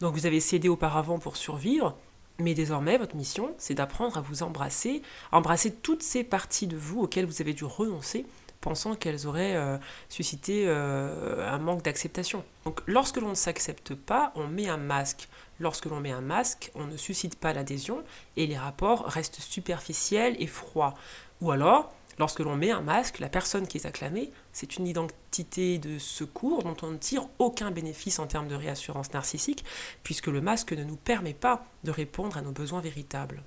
Donc 0.00 0.14
vous 0.14 0.26
avez 0.26 0.40
cédé 0.40 0.68
auparavant 0.68 1.20
pour 1.20 1.36
survivre, 1.36 1.96
mais 2.40 2.54
désormais 2.54 2.98
votre 2.98 3.14
mission, 3.14 3.54
c'est 3.56 3.74
d'apprendre 3.74 4.18
à 4.18 4.20
vous 4.20 4.42
embrasser, 4.42 5.00
à 5.30 5.38
embrasser 5.38 5.72
toutes 5.72 6.02
ces 6.02 6.24
parties 6.24 6.66
de 6.66 6.76
vous 6.76 7.02
auxquelles 7.02 7.24
vous 7.24 7.40
avez 7.40 7.52
dû 7.52 7.64
renoncer, 7.64 8.26
pensant 8.60 8.96
qu'elles 8.96 9.28
auraient 9.28 9.54
euh, 9.54 9.78
suscité 10.08 10.64
euh, 10.66 11.48
un 11.48 11.58
manque 11.58 11.84
d'acceptation. 11.84 12.42
Donc 12.64 12.80
lorsque 12.88 13.18
l'on 13.18 13.30
ne 13.30 13.34
s'accepte 13.34 13.94
pas, 13.94 14.32
on 14.34 14.48
met 14.48 14.66
un 14.66 14.76
masque. 14.76 15.28
Lorsque 15.60 15.84
l'on 15.84 16.00
met 16.00 16.10
un 16.10 16.20
masque, 16.20 16.72
on 16.74 16.86
ne 16.88 16.96
suscite 16.96 17.38
pas 17.38 17.52
l'adhésion 17.52 18.02
et 18.36 18.48
les 18.48 18.58
rapports 18.58 19.04
restent 19.04 19.40
superficiels 19.40 20.34
et 20.40 20.48
froids. 20.48 20.94
Ou 21.40 21.52
alors, 21.52 21.92
Lorsque 22.18 22.40
l'on 22.40 22.56
met 22.56 22.70
un 22.70 22.80
masque, 22.80 23.18
la 23.18 23.28
personne 23.28 23.66
qui 23.66 23.76
est 23.76 23.86
acclamée, 23.86 24.30
c'est 24.52 24.76
une 24.76 24.86
identité 24.86 25.78
de 25.78 25.98
secours 25.98 26.62
dont 26.62 26.76
on 26.82 26.90
ne 26.90 26.96
tire 26.96 27.28
aucun 27.38 27.70
bénéfice 27.70 28.18
en 28.18 28.26
termes 28.26 28.48
de 28.48 28.54
réassurance 28.54 29.12
narcissique, 29.12 29.64
puisque 30.02 30.28
le 30.28 30.40
masque 30.40 30.72
ne 30.72 30.84
nous 30.84 30.96
permet 30.96 31.34
pas 31.34 31.66
de 31.84 31.90
répondre 31.90 32.38
à 32.38 32.42
nos 32.42 32.52
besoins 32.52 32.80
véritables. 32.80 33.42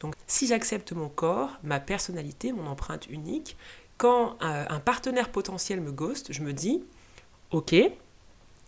Donc 0.00 0.14
si 0.26 0.46
j'accepte 0.46 0.92
mon 0.92 1.08
corps, 1.08 1.58
ma 1.62 1.80
personnalité, 1.80 2.52
mon 2.52 2.66
empreinte 2.66 3.06
unique, 3.08 3.56
quand 3.98 4.36
euh, 4.42 4.64
un 4.68 4.80
partenaire 4.80 5.30
potentiel 5.30 5.80
me 5.80 5.92
ghost, 5.92 6.32
je 6.32 6.42
me 6.42 6.52
dis, 6.52 6.82
ok, 7.50 7.74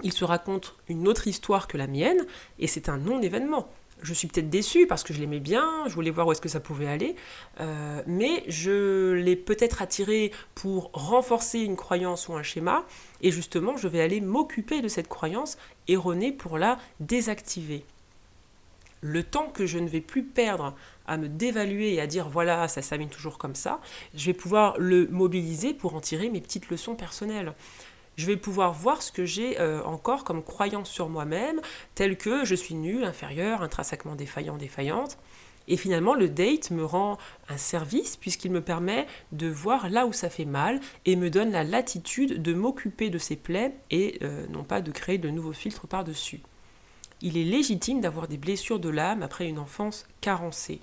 il 0.02 0.12
se 0.12 0.24
raconte 0.24 0.74
une 0.88 1.06
autre 1.08 1.26
histoire 1.26 1.68
que 1.68 1.78
la 1.78 1.86
mienne, 1.86 2.26
et 2.58 2.66
c'est 2.66 2.88
un 2.88 2.98
non-événement 2.98 3.68
je 4.02 4.14
suis 4.14 4.28
peut-être 4.28 4.50
déçue 4.50 4.86
parce 4.86 5.02
que 5.02 5.12
je 5.12 5.20
l'aimais 5.20 5.40
bien, 5.40 5.84
je 5.86 5.94
voulais 5.94 6.10
voir 6.10 6.26
où 6.26 6.32
est-ce 6.32 6.40
que 6.40 6.48
ça 6.48 6.60
pouvait 6.60 6.86
aller, 6.86 7.16
euh, 7.60 8.02
mais 8.06 8.44
je 8.48 9.12
l'ai 9.12 9.36
peut-être 9.36 9.82
attiré 9.82 10.32
pour 10.54 10.90
renforcer 10.92 11.60
une 11.60 11.76
croyance 11.76 12.28
ou 12.28 12.34
un 12.34 12.42
schéma, 12.42 12.84
et 13.22 13.30
justement 13.30 13.76
je 13.76 13.88
vais 13.88 14.00
aller 14.00 14.20
m'occuper 14.20 14.82
de 14.82 14.88
cette 14.88 15.08
croyance 15.08 15.58
erronée 15.88 16.32
pour 16.32 16.58
la 16.58 16.78
désactiver. 17.00 17.84
Le 19.02 19.22
temps 19.22 19.48
que 19.48 19.64
je 19.64 19.78
ne 19.78 19.88
vais 19.88 20.02
plus 20.02 20.22
perdre 20.22 20.74
à 21.06 21.16
me 21.16 21.28
dévaluer 21.28 21.94
et 21.94 22.00
à 22.00 22.06
dire 22.06 22.28
voilà, 22.28 22.68
ça 22.68 22.82
s'amène 22.82 23.08
toujours 23.08 23.38
comme 23.38 23.54
ça, 23.54 23.80
je 24.14 24.26
vais 24.26 24.34
pouvoir 24.34 24.78
le 24.78 25.06
mobiliser 25.08 25.72
pour 25.74 25.94
en 25.94 26.00
tirer 26.00 26.28
mes 26.28 26.40
petites 26.40 26.68
leçons 26.68 26.94
personnelles 26.94 27.54
je 28.16 28.26
vais 28.26 28.36
pouvoir 28.36 28.72
voir 28.72 29.02
ce 29.02 29.12
que 29.12 29.24
j'ai 29.24 29.58
euh, 29.60 29.82
encore 29.84 30.24
comme 30.24 30.42
croyance 30.42 30.90
sur 30.90 31.08
moi-même, 31.08 31.60
tel 31.94 32.16
que 32.16 32.44
je 32.44 32.54
suis 32.54 32.74
nul, 32.74 33.04
inférieur, 33.04 33.62
intrinsèquement 33.62 34.14
défaillant, 34.14 34.56
défaillante. 34.56 35.18
Et 35.68 35.76
finalement, 35.76 36.14
le 36.14 36.28
date 36.28 36.70
me 36.70 36.84
rend 36.84 37.16
un 37.48 37.56
service 37.56 38.16
puisqu'il 38.16 38.50
me 38.50 38.60
permet 38.60 39.06
de 39.30 39.46
voir 39.46 39.88
là 39.88 40.04
où 40.06 40.12
ça 40.12 40.28
fait 40.28 40.44
mal 40.44 40.80
et 41.06 41.14
me 41.14 41.30
donne 41.30 41.52
la 41.52 41.64
latitude 41.64 42.42
de 42.42 42.52
m'occuper 42.52 43.08
de 43.08 43.18
ces 43.18 43.36
plaies 43.36 43.74
et 43.90 44.18
euh, 44.22 44.46
non 44.48 44.64
pas 44.64 44.80
de 44.80 44.90
créer 44.90 45.18
de 45.18 45.30
nouveaux 45.30 45.52
filtres 45.52 45.86
par-dessus. 45.86 46.40
Il 47.22 47.36
est 47.36 47.44
légitime 47.44 48.00
d'avoir 48.00 48.26
des 48.26 48.38
blessures 48.38 48.80
de 48.80 48.88
l'âme 48.88 49.22
après 49.22 49.46
une 49.46 49.58
enfance 49.58 50.06
carencée. 50.20 50.80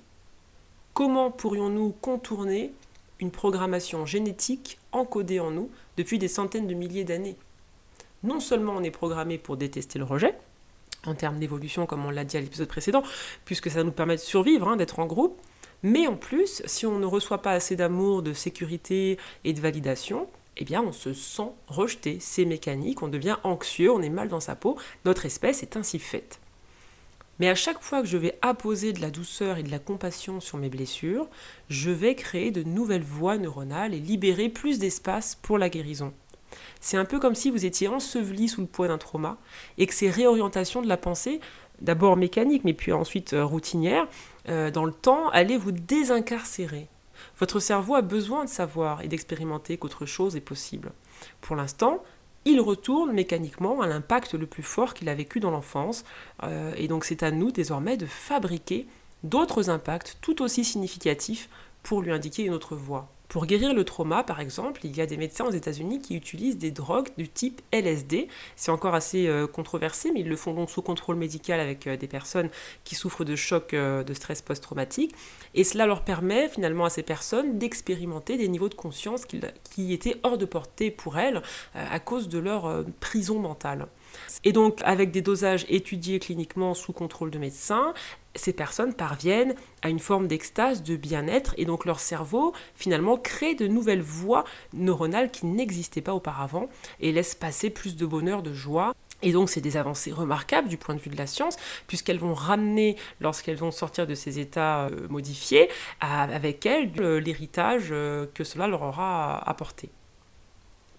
Comment 0.94 1.30
pourrions-nous 1.30 1.90
contourner 2.00 2.72
une 3.20 3.30
programmation 3.30 4.06
génétique 4.06 4.78
encodée 4.92 5.40
en 5.40 5.50
nous 5.50 5.70
depuis 5.98 6.18
des 6.18 6.28
centaines 6.28 6.68
de 6.68 6.74
milliers 6.74 7.04
d'années. 7.04 7.36
Non 8.22 8.40
seulement 8.40 8.74
on 8.76 8.82
est 8.82 8.90
programmé 8.90 9.36
pour 9.36 9.58
détester 9.58 9.98
le 9.98 10.04
rejet, 10.04 10.34
en 11.04 11.14
termes 11.14 11.38
d'évolution 11.38 11.84
comme 11.86 12.06
on 12.06 12.10
l'a 12.10 12.24
dit 12.24 12.36
à 12.36 12.40
l'épisode 12.40 12.68
précédent, 12.68 13.02
puisque 13.44 13.70
ça 13.70 13.84
nous 13.84 13.92
permet 13.92 14.16
de 14.16 14.20
survivre, 14.20 14.68
hein, 14.68 14.76
d'être 14.76 15.00
en 15.00 15.06
groupe, 15.06 15.38
mais 15.82 16.06
en 16.06 16.16
plus, 16.16 16.62
si 16.64 16.86
on 16.86 16.98
ne 16.98 17.06
reçoit 17.06 17.42
pas 17.42 17.52
assez 17.52 17.76
d'amour, 17.76 18.22
de 18.22 18.32
sécurité 18.32 19.18
et 19.44 19.52
de 19.52 19.60
validation, 19.60 20.28
eh 20.56 20.64
bien 20.64 20.82
on 20.82 20.92
se 20.92 21.12
sent 21.12 21.50
rejeté, 21.66 22.18
c'est 22.20 22.44
mécanique, 22.44 23.02
on 23.02 23.08
devient 23.08 23.36
anxieux, 23.44 23.92
on 23.92 24.02
est 24.02 24.08
mal 24.08 24.28
dans 24.28 24.40
sa 24.40 24.56
peau, 24.56 24.78
notre 25.04 25.26
espèce 25.26 25.62
est 25.62 25.76
ainsi 25.76 25.98
faite. 25.98 26.40
Mais 27.38 27.48
à 27.48 27.54
chaque 27.54 27.82
fois 27.82 28.00
que 28.02 28.08
je 28.08 28.16
vais 28.16 28.38
apposer 28.42 28.92
de 28.92 29.00
la 29.00 29.10
douceur 29.10 29.58
et 29.58 29.62
de 29.62 29.70
la 29.70 29.78
compassion 29.78 30.40
sur 30.40 30.58
mes 30.58 30.68
blessures, 30.68 31.28
je 31.68 31.90
vais 31.90 32.14
créer 32.14 32.50
de 32.50 32.62
nouvelles 32.62 33.02
voies 33.02 33.38
neuronales 33.38 33.94
et 33.94 34.00
libérer 34.00 34.48
plus 34.48 34.78
d'espace 34.78 35.36
pour 35.40 35.58
la 35.58 35.68
guérison. 35.68 36.12
C'est 36.80 36.96
un 36.96 37.04
peu 37.04 37.18
comme 37.18 37.34
si 37.34 37.50
vous 37.50 37.64
étiez 37.64 37.88
enseveli 37.88 38.48
sous 38.48 38.60
le 38.60 38.66
poids 38.66 38.88
d'un 38.88 38.98
trauma 38.98 39.38
et 39.76 39.86
que 39.86 39.94
ces 39.94 40.10
réorientations 40.10 40.82
de 40.82 40.88
la 40.88 40.96
pensée, 40.96 41.40
d'abord 41.80 42.16
mécaniques 42.16 42.64
mais 42.64 42.74
puis 42.74 42.92
ensuite 42.92 43.32
euh, 43.34 43.44
routinières, 43.44 44.08
euh, 44.48 44.70
dans 44.70 44.84
le 44.84 44.92
temps, 44.92 45.28
allaient 45.30 45.56
vous 45.56 45.72
désincarcérer. 45.72 46.88
Votre 47.38 47.60
cerveau 47.60 47.94
a 47.94 48.02
besoin 48.02 48.44
de 48.44 48.48
savoir 48.50 49.02
et 49.02 49.08
d'expérimenter 49.08 49.76
qu'autre 49.76 50.06
chose 50.06 50.36
est 50.36 50.40
possible. 50.40 50.92
Pour 51.40 51.56
l'instant, 51.56 52.02
il 52.44 52.60
retourne 52.60 53.12
mécaniquement 53.12 53.80
à 53.80 53.86
l'impact 53.86 54.34
le 54.34 54.46
plus 54.46 54.62
fort 54.62 54.94
qu'il 54.94 55.08
a 55.08 55.14
vécu 55.14 55.40
dans 55.40 55.50
l'enfance, 55.50 56.04
euh, 56.42 56.72
et 56.76 56.88
donc 56.88 57.04
c'est 57.04 57.22
à 57.22 57.30
nous 57.30 57.50
désormais 57.50 57.96
de 57.96 58.06
fabriquer 58.06 58.86
d'autres 59.24 59.70
impacts 59.70 60.18
tout 60.20 60.42
aussi 60.42 60.64
significatifs 60.64 61.48
pour 61.82 62.02
lui 62.02 62.12
indiquer 62.12 62.44
une 62.44 62.54
autre 62.54 62.76
voie. 62.76 63.08
Pour 63.28 63.44
guérir 63.44 63.74
le 63.74 63.84
trauma, 63.84 64.22
par 64.22 64.40
exemple, 64.40 64.80
il 64.84 64.96
y 64.96 65.02
a 65.02 65.06
des 65.06 65.18
médecins 65.18 65.44
aux 65.44 65.50
États-Unis 65.50 66.00
qui 66.00 66.16
utilisent 66.16 66.56
des 66.56 66.70
drogues 66.70 67.10
du 67.18 67.28
type 67.28 67.60
LSD. 67.72 68.26
C'est 68.56 68.70
encore 68.70 68.94
assez 68.94 69.26
euh, 69.26 69.46
controversé, 69.46 70.10
mais 70.12 70.20
ils 70.20 70.28
le 70.28 70.36
font 70.36 70.54
donc 70.54 70.70
sous 70.70 70.80
contrôle 70.80 71.16
médical 71.16 71.60
avec 71.60 71.86
euh, 71.86 71.98
des 71.98 72.06
personnes 72.06 72.48
qui 72.84 72.94
souffrent 72.94 73.24
de 73.24 73.36
choc 73.36 73.74
euh, 73.74 74.02
de 74.02 74.14
stress 74.14 74.40
post-traumatique. 74.40 75.14
Et 75.54 75.62
cela 75.64 75.84
leur 75.84 76.04
permet 76.04 76.48
finalement 76.48 76.86
à 76.86 76.90
ces 76.90 77.02
personnes 77.02 77.58
d'expérimenter 77.58 78.38
des 78.38 78.48
niveaux 78.48 78.70
de 78.70 78.74
conscience 78.74 79.26
qui, 79.26 79.92
étaient 79.92 80.16
hors 80.22 80.38
de 80.38 80.46
portée 80.46 80.90
pour 80.90 81.18
elles 81.18 81.42
à 81.74 82.00
cause 82.00 82.28
de 82.28 82.38
leur 82.38 82.84
prison 83.00 83.38
mentale. 83.38 83.88
Et 84.44 84.52
donc, 84.52 84.80
avec 84.84 85.10
des 85.10 85.22
dosages 85.22 85.66
étudiés 85.68 86.18
cliniquement 86.18 86.74
sous 86.74 86.92
contrôle 86.92 87.30
de 87.30 87.38
médecins, 87.38 87.94
ces 88.34 88.52
personnes 88.52 88.94
parviennent 88.94 89.54
à 89.82 89.88
une 89.88 89.98
forme 89.98 90.28
d'extase, 90.28 90.82
de 90.82 90.96
bien-être, 90.96 91.54
et 91.56 91.64
donc 91.64 91.84
leur 91.84 92.00
cerveau 92.00 92.52
finalement 92.74 93.16
crée 93.16 93.54
de 93.54 93.66
nouvelles 93.66 94.02
voies 94.02 94.44
neuronales 94.72 95.30
qui 95.30 95.46
n'existaient 95.46 96.00
pas 96.00 96.14
auparavant 96.14 96.68
et 97.00 97.12
laisse 97.12 97.34
passer 97.34 97.70
plus 97.70 97.96
de 97.96 98.06
bonheur, 98.06 98.42
de 98.42 98.52
joie. 98.52 98.94
Et 99.22 99.32
donc 99.32 99.50
c'est 99.50 99.60
des 99.60 99.76
avancées 99.76 100.12
remarquables 100.12 100.68
du 100.68 100.76
point 100.76 100.94
de 100.94 101.00
vue 101.00 101.10
de 101.10 101.16
la 101.16 101.26
science, 101.26 101.56
puisqu'elles 101.88 102.20
vont 102.20 102.34
ramener, 102.34 102.96
lorsqu'elles 103.20 103.56
vont 103.56 103.72
sortir 103.72 104.06
de 104.06 104.14
ces 104.14 104.38
états 104.38 104.86
euh, 104.86 105.08
modifiés, 105.08 105.68
avec 106.00 106.64
elles 106.66 106.92
l'héritage 106.92 107.88
euh, 107.90 108.26
que 108.34 108.44
cela 108.44 108.68
leur 108.68 108.82
aura 108.82 109.38
apporté. 109.48 109.90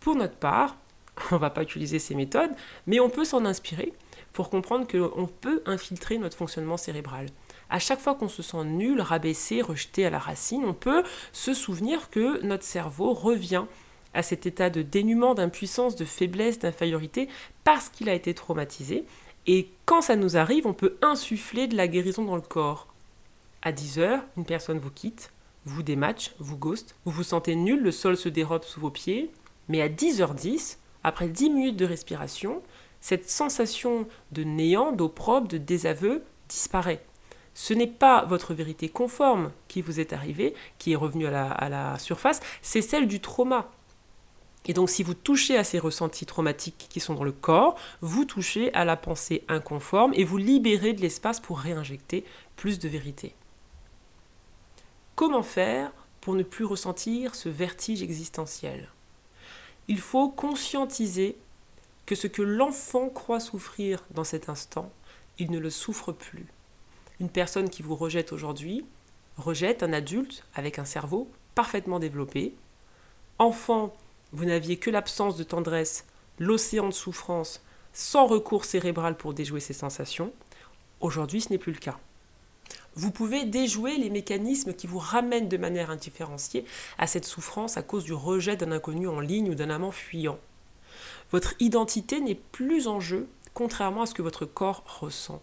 Pour 0.02 0.16
notre 0.16 0.36
part, 0.36 0.76
on 1.32 1.36
ne 1.36 1.40
va 1.40 1.50
pas 1.50 1.64
utiliser 1.64 2.00
ces 2.00 2.16
méthodes, 2.16 2.52
mais 2.88 3.00
on 3.00 3.10
peut 3.10 3.26
s'en 3.26 3.46
inspirer 3.46 3.94
pour 4.40 4.50
comprendre 4.50 4.88
qu'on 4.88 5.28
peut 5.28 5.62
infiltrer 5.66 6.18
notre 6.18 6.38
fonctionnement 6.38 6.78
cérébral. 6.78 7.26
À 7.70 7.78
chaque 7.78 8.00
fois 8.00 8.16
qu'on 8.16 8.30
se 8.30 8.42
sent 8.42 8.64
nul, 8.64 9.02
rabaissé, 9.02 9.62
rejeté 9.62 10.06
à 10.06 10.10
la 10.10 10.18
racine, 10.18 10.64
on 10.64 10.74
peut 10.74 11.04
se 11.34 11.54
souvenir 11.54 12.10
que 12.10 12.42
notre 12.42 12.64
cerveau 12.64 13.12
revient 13.12 13.66
à 14.14 14.24
cet 14.24 14.46
état 14.46 14.70
de 14.70 14.82
dénuement, 14.82 15.34
d'impuissance, 15.34 15.98
de 15.98 16.06
faiblesse, 16.06 16.58
d'infériorité, 16.58 17.28
parce 17.66 17.90
qu'il 17.90 18.08
a 18.08 18.14
été 18.14 18.34
traumatisé. 18.34 19.04
Et 19.46 19.68
quand 19.84 20.02
ça 20.02 20.16
nous 20.16 20.38
arrive, 20.38 20.66
on 20.66 20.74
peut 20.74 20.96
insuffler 21.02 21.68
de 21.68 21.76
la 21.76 21.90
guérison 21.90 22.24
dans 22.24 22.38
le 22.38 22.42
corps. 22.42 22.88
À 23.62 23.74
10 23.74 24.00
heures, 24.00 24.24
une 24.38 24.46
personne 24.46 24.80
vous 24.80 24.90
quitte, 24.90 25.32
vous 25.66 25.84
dématch, 25.84 26.32
vous 26.40 26.56
ghost, 26.56 26.96
vous 27.04 27.12
vous 27.12 27.24
sentez 27.24 27.56
nul, 27.56 27.82
le 27.82 27.92
sol 27.92 28.16
se 28.16 28.30
dérobe 28.30 28.64
sous 28.64 28.80
vos 28.80 28.90
pieds, 28.90 29.32
mais 29.68 29.82
à 29.82 29.90
10h10, 29.90 30.78
après 31.04 31.28
10 31.28 31.50
minutes 31.50 31.78
de 31.78 31.86
respiration, 31.86 32.62
cette 33.02 33.30
sensation 33.30 34.08
de 34.32 34.44
néant, 34.44 34.92
d'opprobre, 34.92 35.48
de 35.48 35.58
désaveu 35.58 36.24
disparaît. 36.48 37.04
Ce 37.54 37.74
n'est 37.74 37.88
pas 37.88 38.26
votre 38.26 38.54
vérité 38.54 38.90
conforme 38.90 39.52
qui 39.68 39.82
vous 39.82 40.00
est 40.00 40.14
arrivée, 40.14 40.54
qui 40.78 40.94
est 40.94 40.96
revenue 40.96 41.28
à 41.28 41.70
la, 41.70 42.00
surface, 42.00 42.40
c'est 42.62 42.82
celle 42.82 43.08
du 43.08 43.20
trauma. 43.20 43.70
Et 44.66 44.74
donc 44.74 44.90
si 44.90 45.04
vous 45.04 45.14
touchez 45.14 45.58
à 45.58 45.64
ces 45.64 45.80
ressentis 45.80 46.26
traumatiques 46.26 46.88
qui 46.90 47.00
sont 47.00 47.16
dans 47.16 47.24
le 47.24 47.32
corps, 47.32 47.76
vous 48.02 48.26
touchez 48.26 48.74
à 48.74 48.86
la 48.86 48.98
pensée 48.98 49.44
inconforme 49.48 50.14
et 50.16 50.24
vous 50.24 50.38
libérez 50.38 50.94
de 50.94 51.02
l'espace 51.02 51.40
pour 51.40 51.60
réinjecter 51.60 52.24
plus 52.56 52.80
de 52.80 52.88
vérité. 52.88 53.36
Comment 55.16 55.44
faire 55.44 55.92
pour 56.22 56.36
ne 56.36 56.44
plus 56.44 56.66
ressentir 56.66 57.36
ce 57.36 57.50
vertige 57.50 58.04
existentiel? 58.04 58.90
Il 59.88 60.00
faut 60.00 60.30
conscientiser 60.30 61.36
que 62.10 62.16
ce 62.16 62.26
que 62.26 62.42
l'enfant 62.42 63.08
croit 63.08 63.40
souffrir 63.40 64.04
dans 64.10 64.24
cet 64.24 64.50
instant, 64.50 64.92
il 65.38 65.52
ne 65.52 65.60
le 65.60 65.70
souffre 65.70 66.12
plus. 66.12 66.48
Une 67.20 67.30
personne 67.30 67.70
qui 67.70 67.84
vous 67.84 67.96
rejette 67.96 68.34
aujourd'hui 68.34 68.84
rejette 69.38 69.84
un 69.84 69.94
adulte 69.94 70.44
avec 70.56 70.80
un 70.80 70.86
cerveau 70.86 71.30
parfaitement 71.54 72.00
développé. 72.00 72.56
Enfant, 73.38 73.96
vous 74.32 74.46
n'aviez 74.46 74.78
que 74.78 74.90
l'absence 74.90 75.38
de 75.38 75.44
tendresse, 75.44 76.08
l'océan 76.40 76.88
de 76.88 76.94
souffrance, 76.94 77.62
sans 77.94 78.26
recours 78.26 78.66
cérébral 78.66 79.16
pour 79.16 79.36
déjouer 79.36 79.60
ces 79.60 79.74
sensations. 79.74 80.34
Aujourd'hui, 81.02 81.42
ce 81.42 81.50
n'est 81.52 81.60
plus 81.60 81.74
le 81.74 81.78
cas. 81.78 82.00
Vous 82.96 83.12
pouvez 83.12 83.46
déjouer 83.46 83.98
les 83.98 84.10
mécanismes 84.10 84.74
qui 84.74 84.88
vous 84.88 84.98
ramènent 84.98 85.48
de 85.48 85.58
manière 85.58 85.92
indifférenciée 85.92 86.66
à 86.98 87.06
cette 87.06 87.26
souffrance 87.26 87.78
à 87.78 87.84
cause 87.84 88.04
du 88.04 88.14
rejet 88.14 88.56
d'un 88.56 88.72
inconnu 88.72 89.08
en 89.08 89.20
ligne 89.20 89.52
ou 89.52 89.54
d'un 89.54 89.70
amant 89.70 89.92
fuyant. 89.92 90.40
Votre 91.32 91.54
identité 91.60 92.22
n'est 92.22 92.36
plus 92.36 92.88
en 92.88 93.00
jeu, 93.00 93.28
contrairement 93.54 94.04
à 94.04 94.06
ce 94.06 94.14
que 94.14 94.22
votre 94.22 94.46
corps 94.46 94.84
ressent. 94.86 95.42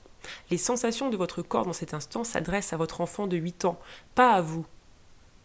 Les 0.50 0.58
sensations 0.58 1.10
de 1.10 1.16
votre 1.16 1.42
corps 1.42 1.66
dans 1.66 1.72
cet 1.72 1.94
instant 1.94 2.24
s'adressent 2.24 2.72
à 2.72 2.76
votre 2.76 3.00
enfant 3.00 3.26
de 3.26 3.36
8 3.36 3.64
ans, 3.66 3.78
pas 4.14 4.32
à 4.32 4.40
vous. 4.40 4.66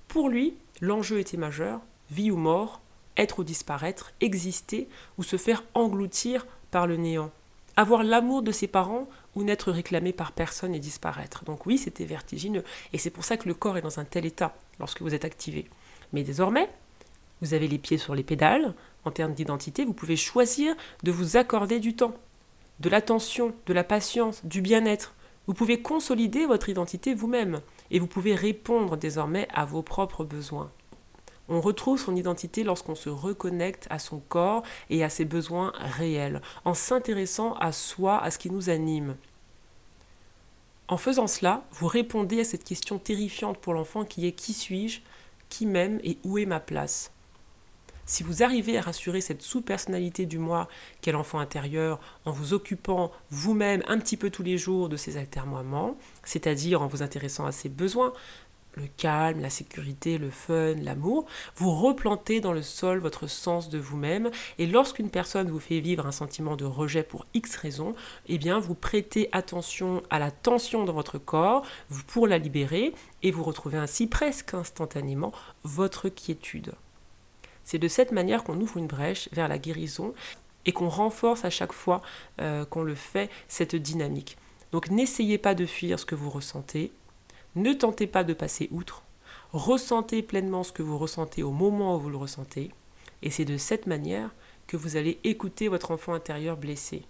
Pour 0.07 0.29
lui, 0.29 0.55
l'enjeu 0.81 1.19
était 1.19 1.37
majeur, 1.37 1.81
vie 2.09 2.31
ou 2.31 2.37
mort, 2.37 2.81
être 3.17 3.39
ou 3.39 3.43
disparaître, 3.43 4.13
exister 4.21 4.87
ou 5.17 5.23
se 5.23 5.37
faire 5.37 5.63
engloutir 5.73 6.47
par 6.71 6.87
le 6.87 6.97
néant. 6.97 7.31
Avoir 7.77 8.03
l'amour 8.03 8.41
de 8.41 8.51
ses 8.51 8.67
parents 8.67 9.07
ou 9.35 9.43
n'être 9.43 9.71
réclamé 9.71 10.11
par 10.11 10.33
personne 10.33 10.75
et 10.75 10.79
disparaître. 10.79 11.45
Donc 11.45 11.65
oui, 11.65 11.77
c'était 11.77 12.05
vertigineux. 12.05 12.63
Et 12.91 12.97
c'est 12.97 13.09
pour 13.09 13.23
ça 13.23 13.37
que 13.37 13.47
le 13.47 13.53
corps 13.53 13.77
est 13.77 13.81
dans 13.81 13.99
un 13.99 14.05
tel 14.05 14.25
état 14.25 14.55
lorsque 14.79 15.01
vous 15.01 15.13
êtes 15.13 15.25
activé. 15.25 15.69
Mais 16.11 16.23
désormais, 16.23 16.69
vous 17.41 17.53
avez 17.53 17.67
les 17.67 17.77
pieds 17.77 17.97
sur 17.97 18.13
les 18.13 18.23
pédales, 18.23 18.73
en 19.05 19.11
termes 19.11 19.33
d'identité, 19.33 19.85
vous 19.85 19.93
pouvez 19.93 20.15
choisir 20.15 20.75
de 21.03 21.11
vous 21.11 21.37
accorder 21.37 21.79
du 21.79 21.95
temps, 21.95 22.13
de 22.79 22.89
l'attention, 22.89 23.53
de 23.65 23.73
la 23.73 23.83
patience, 23.83 24.45
du 24.45 24.61
bien-être. 24.61 25.15
Vous 25.47 25.53
pouvez 25.53 25.81
consolider 25.81 26.45
votre 26.45 26.69
identité 26.69 27.13
vous-même 27.13 27.61
et 27.89 27.99
vous 27.99 28.07
pouvez 28.07 28.35
répondre 28.35 28.97
désormais 28.97 29.47
à 29.53 29.65
vos 29.65 29.81
propres 29.81 30.23
besoins. 30.23 30.71
On 31.49 31.59
retrouve 31.59 31.99
son 31.99 32.15
identité 32.15 32.63
lorsqu'on 32.63 32.95
se 32.95 33.09
reconnecte 33.09 33.87
à 33.89 33.99
son 33.99 34.19
corps 34.19 34.63
et 34.89 35.03
à 35.03 35.09
ses 35.09 35.25
besoins 35.25 35.73
réels, 35.75 36.41
en 36.63 36.73
s'intéressant 36.73 37.55
à 37.55 37.71
soi, 37.71 38.21
à 38.21 38.31
ce 38.31 38.37
qui 38.37 38.49
nous 38.49 38.69
anime. 38.69 39.17
En 40.87 40.97
faisant 40.97 41.27
cela, 41.27 41.63
vous 41.71 41.87
répondez 41.87 42.41
à 42.41 42.45
cette 42.45 42.63
question 42.63 42.99
terrifiante 42.99 43.57
pour 43.57 43.73
l'enfant 43.73 44.05
qui 44.05 44.27
est 44.27 44.31
qui 44.31 44.53
suis-je, 44.53 45.01
qui 45.49 45.65
m'aime 45.65 45.99
et 46.03 46.17
où 46.23 46.37
est 46.37 46.45
ma 46.45 46.59
place 46.59 47.11
si 48.11 48.23
vous 48.23 48.43
arrivez 48.43 48.77
à 48.77 48.81
rassurer 48.81 49.21
cette 49.21 49.41
sous-personnalité 49.41 50.25
du 50.25 50.37
moi 50.37 50.67
qu'est 50.99 51.13
l'enfant 51.13 51.39
intérieur 51.39 51.97
en 52.25 52.31
vous 52.31 52.51
occupant 52.53 53.09
vous-même 53.29 53.83
un 53.87 53.97
petit 53.99 54.17
peu 54.17 54.29
tous 54.29 54.43
les 54.43 54.57
jours 54.57 54.89
de 54.89 54.97
ses 54.97 55.15
altermoiements, 55.15 55.95
c'est-à-dire 56.25 56.81
en 56.81 56.87
vous 56.87 57.03
intéressant 57.03 57.45
à 57.45 57.53
ses 57.53 57.69
besoins, 57.69 58.11
le 58.75 58.87
calme, 58.97 59.39
la 59.39 59.49
sécurité, 59.49 60.17
le 60.17 60.29
fun, 60.29 60.73
l'amour, 60.81 61.25
vous 61.55 61.73
replantez 61.73 62.41
dans 62.41 62.51
le 62.51 62.61
sol 62.61 62.99
votre 62.99 63.27
sens 63.27 63.69
de 63.69 63.79
vous-même 63.79 64.29
et 64.57 64.67
lorsqu'une 64.67 65.09
personne 65.09 65.49
vous 65.49 65.61
fait 65.61 65.79
vivre 65.79 66.05
un 66.05 66.11
sentiment 66.11 66.57
de 66.57 66.65
rejet 66.65 67.03
pour 67.03 67.25
X 67.33 67.55
raisons, 67.55 67.95
eh 68.27 68.37
bien 68.37 68.59
vous 68.59 68.75
prêtez 68.75 69.29
attention 69.31 70.03
à 70.09 70.19
la 70.19 70.31
tension 70.31 70.83
dans 70.83 70.91
votre 70.91 71.17
corps 71.17 71.65
pour 72.07 72.27
la 72.27 72.39
libérer 72.39 72.93
et 73.23 73.31
vous 73.31 73.43
retrouvez 73.43 73.77
ainsi 73.77 74.05
presque 74.07 74.53
instantanément 74.53 75.31
votre 75.63 76.09
quiétude. 76.09 76.73
C'est 77.71 77.79
de 77.79 77.87
cette 77.87 78.11
manière 78.11 78.43
qu'on 78.43 78.59
ouvre 78.59 78.75
une 78.75 78.87
brèche 78.87 79.29
vers 79.31 79.47
la 79.47 79.57
guérison 79.57 80.13
et 80.65 80.73
qu'on 80.73 80.89
renforce 80.89 81.45
à 81.45 81.49
chaque 81.49 81.71
fois 81.71 82.01
euh, 82.41 82.65
qu'on 82.65 82.83
le 82.83 82.95
fait 82.95 83.29
cette 83.47 83.77
dynamique. 83.77 84.37
Donc 84.73 84.89
n'essayez 84.89 85.37
pas 85.37 85.55
de 85.55 85.65
fuir 85.65 85.97
ce 85.97 86.05
que 86.05 86.13
vous 86.13 86.29
ressentez, 86.29 86.91
ne 87.55 87.71
tentez 87.71 88.07
pas 88.07 88.25
de 88.25 88.33
passer 88.33 88.67
outre, 88.71 89.03
ressentez 89.53 90.21
pleinement 90.21 90.63
ce 90.63 90.73
que 90.73 90.83
vous 90.83 90.97
ressentez 90.97 91.43
au 91.43 91.51
moment 91.51 91.95
où 91.95 91.99
vous 92.01 92.09
le 92.09 92.17
ressentez, 92.17 92.71
et 93.21 93.31
c'est 93.31 93.45
de 93.45 93.55
cette 93.55 93.87
manière 93.87 94.31
que 94.67 94.75
vous 94.75 94.97
allez 94.97 95.21
écouter 95.23 95.69
votre 95.69 95.91
enfant 95.91 96.13
intérieur 96.13 96.57
blessé. 96.57 97.03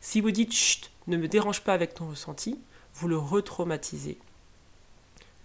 Si 0.00 0.20
vous 0.20 0.32
dites 0.32 0.52
chut, 0.52 0.90
ne 1.06 1.16
me 1.16 1.28
dérange 1.28 1.60
pas 1.60 1.72
avec 1.72 1.94
ton 1.94 2.08
ressenti, 2.08 2.58
vous 2.94 3.06
le 3.06 3.16
retraumatisez 3.16 4.18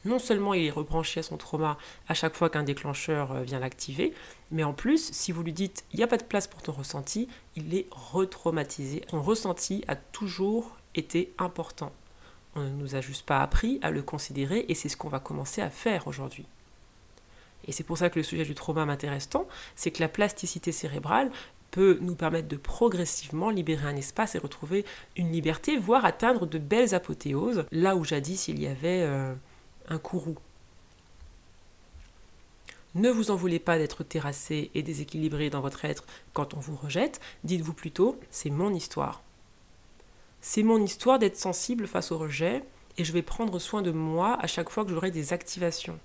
non 0.06 0.20
seulement 0.20 0.54
il 0.54 0.66
est 0.66 0.72
rebranché 0.72 1.20
à 1.20 1.24
son 1.24 1.38
trauma 1.38 1.78
à 2.08 2.14
chaque 2.14 2.36
fois 2.36 2.50
qu'un 2.50 2.64
déclencheur 2.64 3.32
euh, 3.32 3.42
vient 3.44 3.60
l'activer, 3.60 4.14
mais 4.52 4.64
en 4.64 4.74
plus, 4.74 5.12
si 5.12 5.32
vous 5.32 5.44
lui 5.44 5.54
dites 5.54 5.86
il 5.94 5.98
n'y 5.98 6.04
a 6.04 6.08
pas 6.08 6.18
de 6.18 6.24
place 6.24 6.48
pour 6.48 6.62
ton 6.62 6.72
ressenti, 6.72 7.28
il 7.56 7.74
est 7.76 7.88
retraumatisé. 7.92 9.04
Son 9.10 9.22
ressenti 9.22 9.84
a 9.88 9.96
toujours 9.96 10.78
été 10.96 11.34
important. 11.38 11.92
On 12.56 12.62
ne 12.62 12.70
nous 12.70 12.96
a 12.96 13.02
juste 13.02 13.26
pas 13.26 13.42
appris 13.42 13.80
à 13.82 13.92
le 13.92 14.02
considérer 14.02 14.66
et 14.68 14.76
c'est 14.76 14.90
ce 14.90 14.98
qu'on 14.98 15.10
va 15.10 15.20
commencer 15.20 15.62
à 15.62 15.70
faire 15.70 16.08
aujourd'hui. 16.08 16.46
Et 17.68 17.72
c'est 17.72 17.84
pour 17.84 17.98
ça 17.98 18.10
que 18.10 18.18
le 18.18 18.24
sujet 18.24 18.46
du 18.46 18.56
trauma 18.56 18.86
m'intéresse 18.86 19.30
tant, 19.30 19.48
c'est 19.76 19.92
que 19.92 20.02
la 20.02 20.08
plasticité 20.08 20.72
cérébrale 20.72 21.30
peut 21.72 22.00
nous 22.02 22.16
permettre 22.16 22.48
de 22.48 22.58
progressivement 22.58 23.52
libérer 23.52 23.88
un 23.88 23.96
espace 23.96 24.34
et 24.34 24.40
retrouver 24.40 24.86
une 25.16 25.32
liberté, 25.32 25.78
voire 25.78 26.06
atteindre 26.06 26.48
de 26.48 26.58
belles 26.58 26.96
apothéoses, 26.96 27.66
là 27.72 27.96
où 27.96 28.04
jadis 28.04 28.48
il 28.48 28.60
y 28.60 28.66
avait 28.66 29.04
euh, 29.04 29.34
un 29.90 29.98
courroux. 29.98 30.38
Ne 32.96 33.12
vous 33.12 33.30
en 33.30 33.36
voulez 33.36 33.60
pas 33.60 33.78
d'être 33.78 34.04
terrassé 34.04 34.72
et 34.74 34.82
déséquilibré 34.82 35.50
dans 35.50 35.62
votre 35.62 35.86
être 35.86 36.06
quand 36.34 36.56
on 36.56 36.60
vous 36.60 36.76
rejette, 36.76 37.20
dites-vous 37.44 37.74
plutôt, 37.74 38.20
c'est 38.32 38.50
mon 38.50 38.74
histoire. 38.74 39.22
C'est 40.42 40.64
mon 40.64 40.82
histoire 40.82 41.20
d'être 41.20 41.38
sensible 41.38 41.86
face 41.86 42.12
au 42.12 42.18
rejet 42.18 42.64
et 42.98 43.04
je 43.04 43.12
vais 43.12 43.22
prendre 43.22 43.60
soin 43.60 43.82
de 43.82 43.92
moi 43.92 44.38
à 44.42 44.48
chaque 44.48 44.70
fois 44.70 44.86
que 44.86 44.92
j'aurai 44.92 45.12
des 45.12 45.34
activations. 45.34 46.00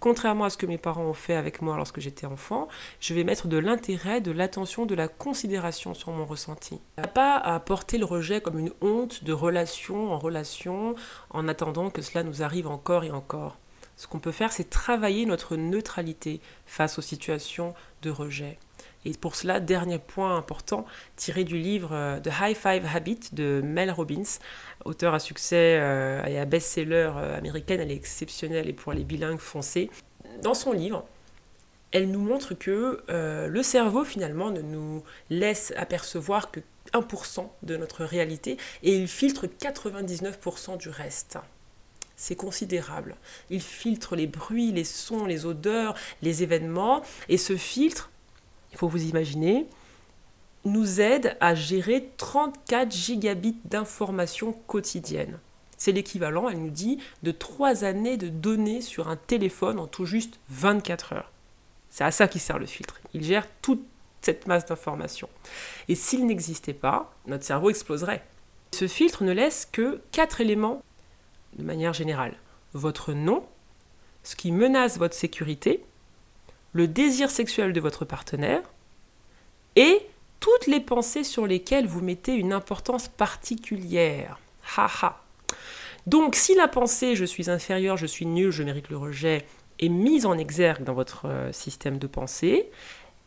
Contrairement 0.00 0.46
à 0.46 0.50
ce 0.50 0.56
que 0.56 0.64
mes 0.64 0.78
parents 0.78 1.04
ont 1.04 1.14
fait 1.14 1.34
avec 1.34 1.60
moi 1.60 1.76
lorsque 1.76 2.00
j'étais 2.00 2.26
enfant, 2.26 2.68
je 3.00 3.12
vais 3.12 3.22
mettre 3.22 3.48
de 3.48 3.58
l'intérêt, 3.58 4.22
de 4.22 4.32
l'attention, 4.32 4.86
de 4.86 4.94
la 4.94 5.08
considération 5.08 5.92
sur 5.92 6.10
mon 6.10 6.24
ressenti. 6.24 6.80
Pas 7.14 7.36
à 7.36 7.60
porter 7.60 7.98
le 7.98 8.06
rejet 8.06 8.40
comme 8.40 8.58
une 8.58 8.72
honte 8.80 9.24
de 9.24 9.34
relation 9.34 10.12
en 10.12 10.18
relation 10.18 10.94
en 11.28 11.48
attendant 11.48 11.90
que 11.90 12.00
cela 12.00 12.24
nous 12.24 12.42
arrive 12.42 12.66
encore 12.66 13.04
et 13.04 13.10
encore. 13.10 13.58
Ce 13.96 14.06
qu'on 14.06 14.18
peut 14.18 14.32
faire, 14.32 14.52
c'est 14.52 14.70
travailler 14.70 15.26
notre 15.26 15.56
neutralité 15.56 16.40
face 16.64 16.98
aux 16.98 17.02
situations 17.02 17.74
de 18.00 18.08
rejet. 18.08 18.58
Et 19.04 19.12
pour 19.12 19.34
cela, 19.34 19.60
dernier 19.60 19.98
point 19.98 20.36
important, 20.36 20.84
tiré 21.16 21.44
du 21.44 21.56
livre 21.56 21.90
euh, 21.92 22.20
The 22.20 22.30
High 22.40 22.56
Five 22.56 22.84
Habit 22.94 23.20
de 23.32 23.62
Mel 23.64 23.90
Robbins, 23.90 24.38
auteur 24.84 25.14
à 25.14 25.18
succès 25.18 25.78
euh, 25.80 26.22
et 26.26 26.38
à 26.38 26.44
best-seller 26.44 27.10
euh, 27.16 27.38
américaine, 27.38 27.80
elle 27.80 27.90
est 27.90 27.96
exceptionnelle 27.96 28.68
et 28.68 28.74
pour 28.74 28.92
les 28.92 29.04
bilingues 29.04 29.38
foncés. 29.38 29.90
Dans 30.42 30.54
son 30.54 30.72
livre, 30.72 31.06
elle 31.92 32.10
nous 32.10 32.20
montre 32.20 32.54
que 32.54 33.02
le 33.08 33.62
cerveau 33.64 34.04
finalement 34.04 34.50
ne 34.50 34.60
nous 34.60 35.02
laisse 35.28 35.72
apercevoir 35.76 36.52
que 36.52 36.60
1% 36.92 37.48
de 37.62 37.76
notre 37.76 38.04
réalité 38.04 38.58
et 38.84 38.94
il 38.94 39.08
filtre 39.08 39.46
99% 39.46 40.78
du 40.78 40.88
reste. 40.88 41.38
C'est 42.16 42.36
considérable. 42.36 43.16
Il 43.48 43.62
filtre 43.62 44.14
les 44.14 44.26
bruits, 44.26 44.72
les 44.72 44.84
sons, 44.84 45.24
les 45.24 45.46
odeurs, 45.46 45.94
les 46.22 46.42
événements 46.42 47.02
et 47.28 47.38
ce 47.38 47.56
filtre 47.56 48.09
il 48.72 48.78
faut 48.78 48.88
vous 48.88 49.04
imaginer, 49.04 49.66
nous 50.64 51.00
aide 51.00 51.36
à 51.40 51.54
gérer 51.54 52.10
34 52.16 52.92
gigabits 52.92 53.56
d'informations 53.64 54.52
quotidiennes. 54.66 55.38
C'est 55.78 55.92
l'équivalent, 55.92 56.48
elle 56.50 56.60
nous 56.60 56.70
dit, 56.70 56.98
de 57.22 57.30
3 57.30 57.84
années 57.84 58.18
de 58.18 58.28
données 58.28 58.82
sur 58.82 59.08
un 59.08 59.16
téléphone 59.16 59.78
en 59.78 59.86
tout 59.86 60.04
juste 60.04 60.38
24 60.50 61.14
heures. 61.14 61.32
C'est 61.88 62.04
à 62.04 62.10
ça 62.10 62.28
qu'il 62.28 62.40
sert 62.40 62.58
le 62.58 62.66
filtre. 62.66 63.00
Il 63.14 63.24
gère 63.24 63.46
toute 63.62 63.82
cette 64.20 64.46
masse 64.46 64.66
d'informations. 64.66 65.30
Et 65.88 65.94
s'il 65.94 66.26
n'existait 66.26 66.74
pas, 66.74 67.14
notre 67.26 67.44
cerveau 67.44 67.70
exploserait. 67.70 68.22
Ce 68.72 68.86
filtre 68.86 69.24
ne 69.24 69.32
laisse 69.32 69.66
que 69.72 70.02
4 70.12 70.42
éléments 70.42 70.82
de 71.56 71.64
manière 71.64 71.94
générale. 71.94 72.36
Votre 72.74 73.14
nom, 73.14 73.42
ce 74.22 74.36
qui 74.36 74.52
menace 74.52 74.98
votre 74.98 75.14
sécurité, 75.14 75.82
le 76.72 76.88
désir 76.88 77.30
sexuel 77.30 77.72
de 77.72 77.80
votre 77.80 78.04
partenaire 78.04 78.62
et 79.76 80.00
toutes 80.40 80.66
les 80.66 80.80
pensées 80.80 81.24
sur 81.24 81.46
lesquelles 81.46 81.86
vous 81.86 82.00
mettez 82.00 82.34
une 82.34 82.52
importance 82.52 83.08
particulière. 83.08 84.38
Haha. 84.76 85.22
Donc 86.06 86.34
si 86.34 86.54
la 86.54 86.68
pensée 86.68 87.14
je 87.16 87.24
suis 87.24 87.50
inférieur, 87.50 87.96
je 87.96 88.06
suis 88.06 88.26
nul, 88.26 88.50
je 88.50 88.62
mérite 88.62 88.88
le 88.88 88.96
rejet 88.96 89.44
est 89.80 89.88
mise 89.88 90.26
en 90.26 90.36
exergue 90.36 90.84
dans 90.84 90.94
votre 90.94 91.26
euh, 91.26 91.52
système 91.52 91.98
de 91.98 92.06
pensée, 92.06 92.70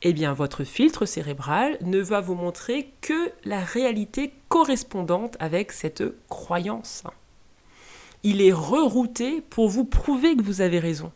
eh 0.04 0.14
bien 0.14 0.34
votre 0.34 0.64
filtre 0.64 1.06
cérébral 1.06 1.78
ne 1.82 2.00
va 2.00 2.22
vous 2.22 2.36
montrer 2.36 2.92
que 3.02 3.32
la 3.44 3.60
réalité 3.60 4.34
correspondante 4.50 5.36
avec 5.40 5.72
cette 5.72 6.04
croyance. 6.30 7.04
Il 8.24 8.42
est 8.42 8.54
rerouté 8.54 9.42
pour 9.42 9.70
vous 9.70 9.86
prouver 9.86 10.36
que 10.36 10.44
vous 10.44 10.62
avez 10.62 10.80
raison. 10.80 11.12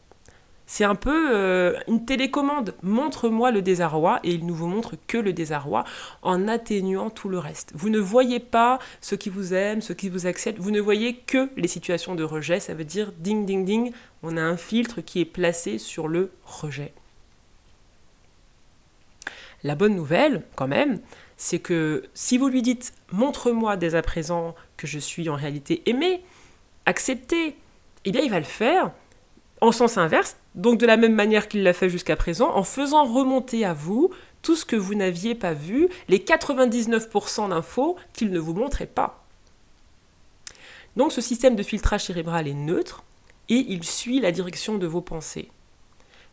C'est 0.69 0.83
un 0.83 0.95
peu 0.95 1.33
euh, 1.33 1.79
une 1.87 2.05
télécommande. 2.05 2.75
Montre-moi 2.83 3.51
le 3.51 3.61
désarroi 3.61 4.19
et 4.25 4.33
il 4.33 4.45
ne 4.45 4.51
vous 4.51 4.67
montre 4.67 4.95
que 5.07 5.17
le 5.17 5.31
désarroi 5.31 5.85
en 6.21 6.49
atténuant 6.49 7.09
tout 7.09 7.29
le 7.29 7.39
reste. 7.39 7.71
Vous 7.73 7.89
ne 7.89 7.99
voyez 7.99 8.41
pas 8.41 8.77
ceux 8.99 9.15
qui 9.15 9.29
vous 9.29 9.53
aiment, 9.53 9.81
ceux 9.81 9.93
qui 9.93 10.09
vous 10.09 10.27
acceptent. 10.27 10.59
Vous 10.59 10.71
ne 10.71 10.81
voyez 10.81 11.15
que 11.15 11.49
les 11.55 11.69
situations 11.69 12.15
de 12.15 12.23
rejet. 12.23 12.59
Ça 12.59 12.73
veut 12.73 12.83
dire 12.83 13.13
ding 13.17 13.45
ding 13.45 13.63
ding. 13.63 13.93
On 14.23 14.35
a 14.35 14.41
un 14.41 14.57
filtre 14.57 14.99
qui 14.99 15.21
est 15.21 15.25
placé 15.25 15.77
sur 15.77 16.09
le 16.09 16.31
rejet. 16.43 16.91
La 19.63 19.75
bonne 19.75 19.95
nouvelle, 19.95 20.43
quand 20.55 20.67
même, 20.67 20.99
c'est 21.37 21.59
que 21.59 22.03
si 22.13 22.37
vous 22.37 22.49
lui 22.49 22.61
dites 22.61 22.93
montre-moi 23.13 23.77
dès 23.77 23.95
à 23.95 24.01
présent 24.01 24.53
que 24.75 24.85
je 24.85 24.99
suis 24.99 25.29
en 25.29 25.35
réalité 25.35 25.81
aimé, 25.85 26.23
accepté, 26.85 27.55
eh 28.03 28.11
bien 28.11 28.21
il 28.21 28.29
va 28.29 28.39
le 28.39 28.45
faire 28.45 28.91
en 29.61 29.71
sens 29.71 29.97
inverse, 29.97 30.37
donc 30.55 30.79
de 30.79 30.85
la 30.85 30.97
même 30.97 31.15
manière 31.15 31.47
qu'il 31.47 31.63
l'a 31.63 31.73
fait 31.73 31.89
jusqu'à 31.89 32.15
présent, 32.15 32.55
en 32.55 32.63
faisant 32.63 33.05
remonter 33.05 33.65
à 33.65 33.73
vous 33.73 34.11
tout 34.41 34.55
ce 34.55 34.65
que 34.65 34.75
vous 34.75 34.95
n'aviez 34.95 35.35
pas 35.35 35.53
vu, 35.53 35.89
les 36.07 36.19
99% 36.19 37.49
d'infos 37.49 37.97
qu'il 38.13 38.31
ne 38.31 38.39
vous 38.39 38.53
montrait 38.53 38.85
pas. 38.85 39.23
Donc 40.95 41.11
ce 41.11 41.21
système 41.21 41.55
de 41.55 41.63
filtrage 41.63 42.05
cérébral 42.05 42.47
est 42.47 42.53
neutre 42.53 43.03
et 43.49 43.65
il 43.69 43.83
suit 43.83 44.19
la 44.19 44.31
direction 44.31 44.77
de 44.77 44.87
vos 44.87 45.01
pensées. 45.01 45.49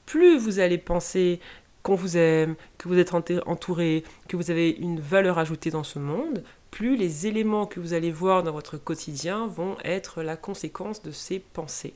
Plus 0.07 0.39
vous 0.39 0.59
allez 0.59 0.79
penser 0.79 1.41
qu'on 1.83 1.95
vous 1.95 2.17
aime, 2.17 2.57
que 2.79 2.89
vous 2.89 2.99
êtes 2.99 3.13
entouré, 3.15 4.05
que 4.27 4.37
vous 4.37 4.51
avez 4.51 4.71
une 4.71 5.01
valeur 5.01 5.39
ajoutée 5.39 5.71
dans 5.71 5.85
ce 5.85 5.99
monde, 5.99 6.43
plus 6.71 6.97
les 6.97 7.27
éléments 7.27 7.67
que 7.67 7.79
vous 7.79 7.93
allez 7.93 8.11
voir 8.11 8.43
dans 8.43 8.53
votre 8.53 8.79
quotidien 8.79 9.47
vont 9.47 9.77
être 9.85 10.23
la 10.23 10.37
conséquence 10.37 11.03
de 11.03 11.11
ces 11.11 11.39
pensées. 11.39 11.95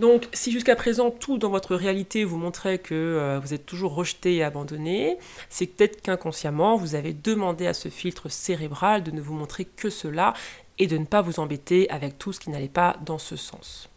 Donc, 0.00 0.28
si 0.32 0.50
jusqu'à 0.50 0.76
présent 0.76 1.10
tout 1.10 1.36
dans 1.36 1.50
votre 1.50 1.76
réalité 1.76 2.24
vous 2.24 2.38
montrait 2.38 2.78
que 2.78 2.94
euh, 2.94 3.38
vous 3.38 3.52
êtes 3.52 3.66
toujours 3.66 3.94
rejeté 3.94 4.36
et 4.36 4.42
abandonné, 4.42 5.18
c'est 5.50 5.66
peut-être 5.66 6.00
qu'inconsciemment 6.00 6.76
vous 6.76 6.94
avez 6.94 7.12
demandé 7.12 7.66
à 7.66 7.74
ce 7.74 7.90
filtre 7.90 8.30
cérébral 8.30 9.02
de 9.02 9.10
ne 9.10 9.20
vous 9.20 9.34
montrer 9.34 9.66
que 9.66 9.90
cela 9.90 10.32
et 10.78 10.86
de 10.86 10.96
ne 10.96 11.04
pas 11.04 11.20
vous 11.20 11.38
embêter 11.38 11.90
avec 11.90 12.16
tout 12.18 12.32
ce 12.32 12.40
qui 12.40 12.48
n'allait 12.48 12.68
pas 12.68 12.96
dans 13.04 13.18
ce 13.18 13.36
sens. 13.36 13.90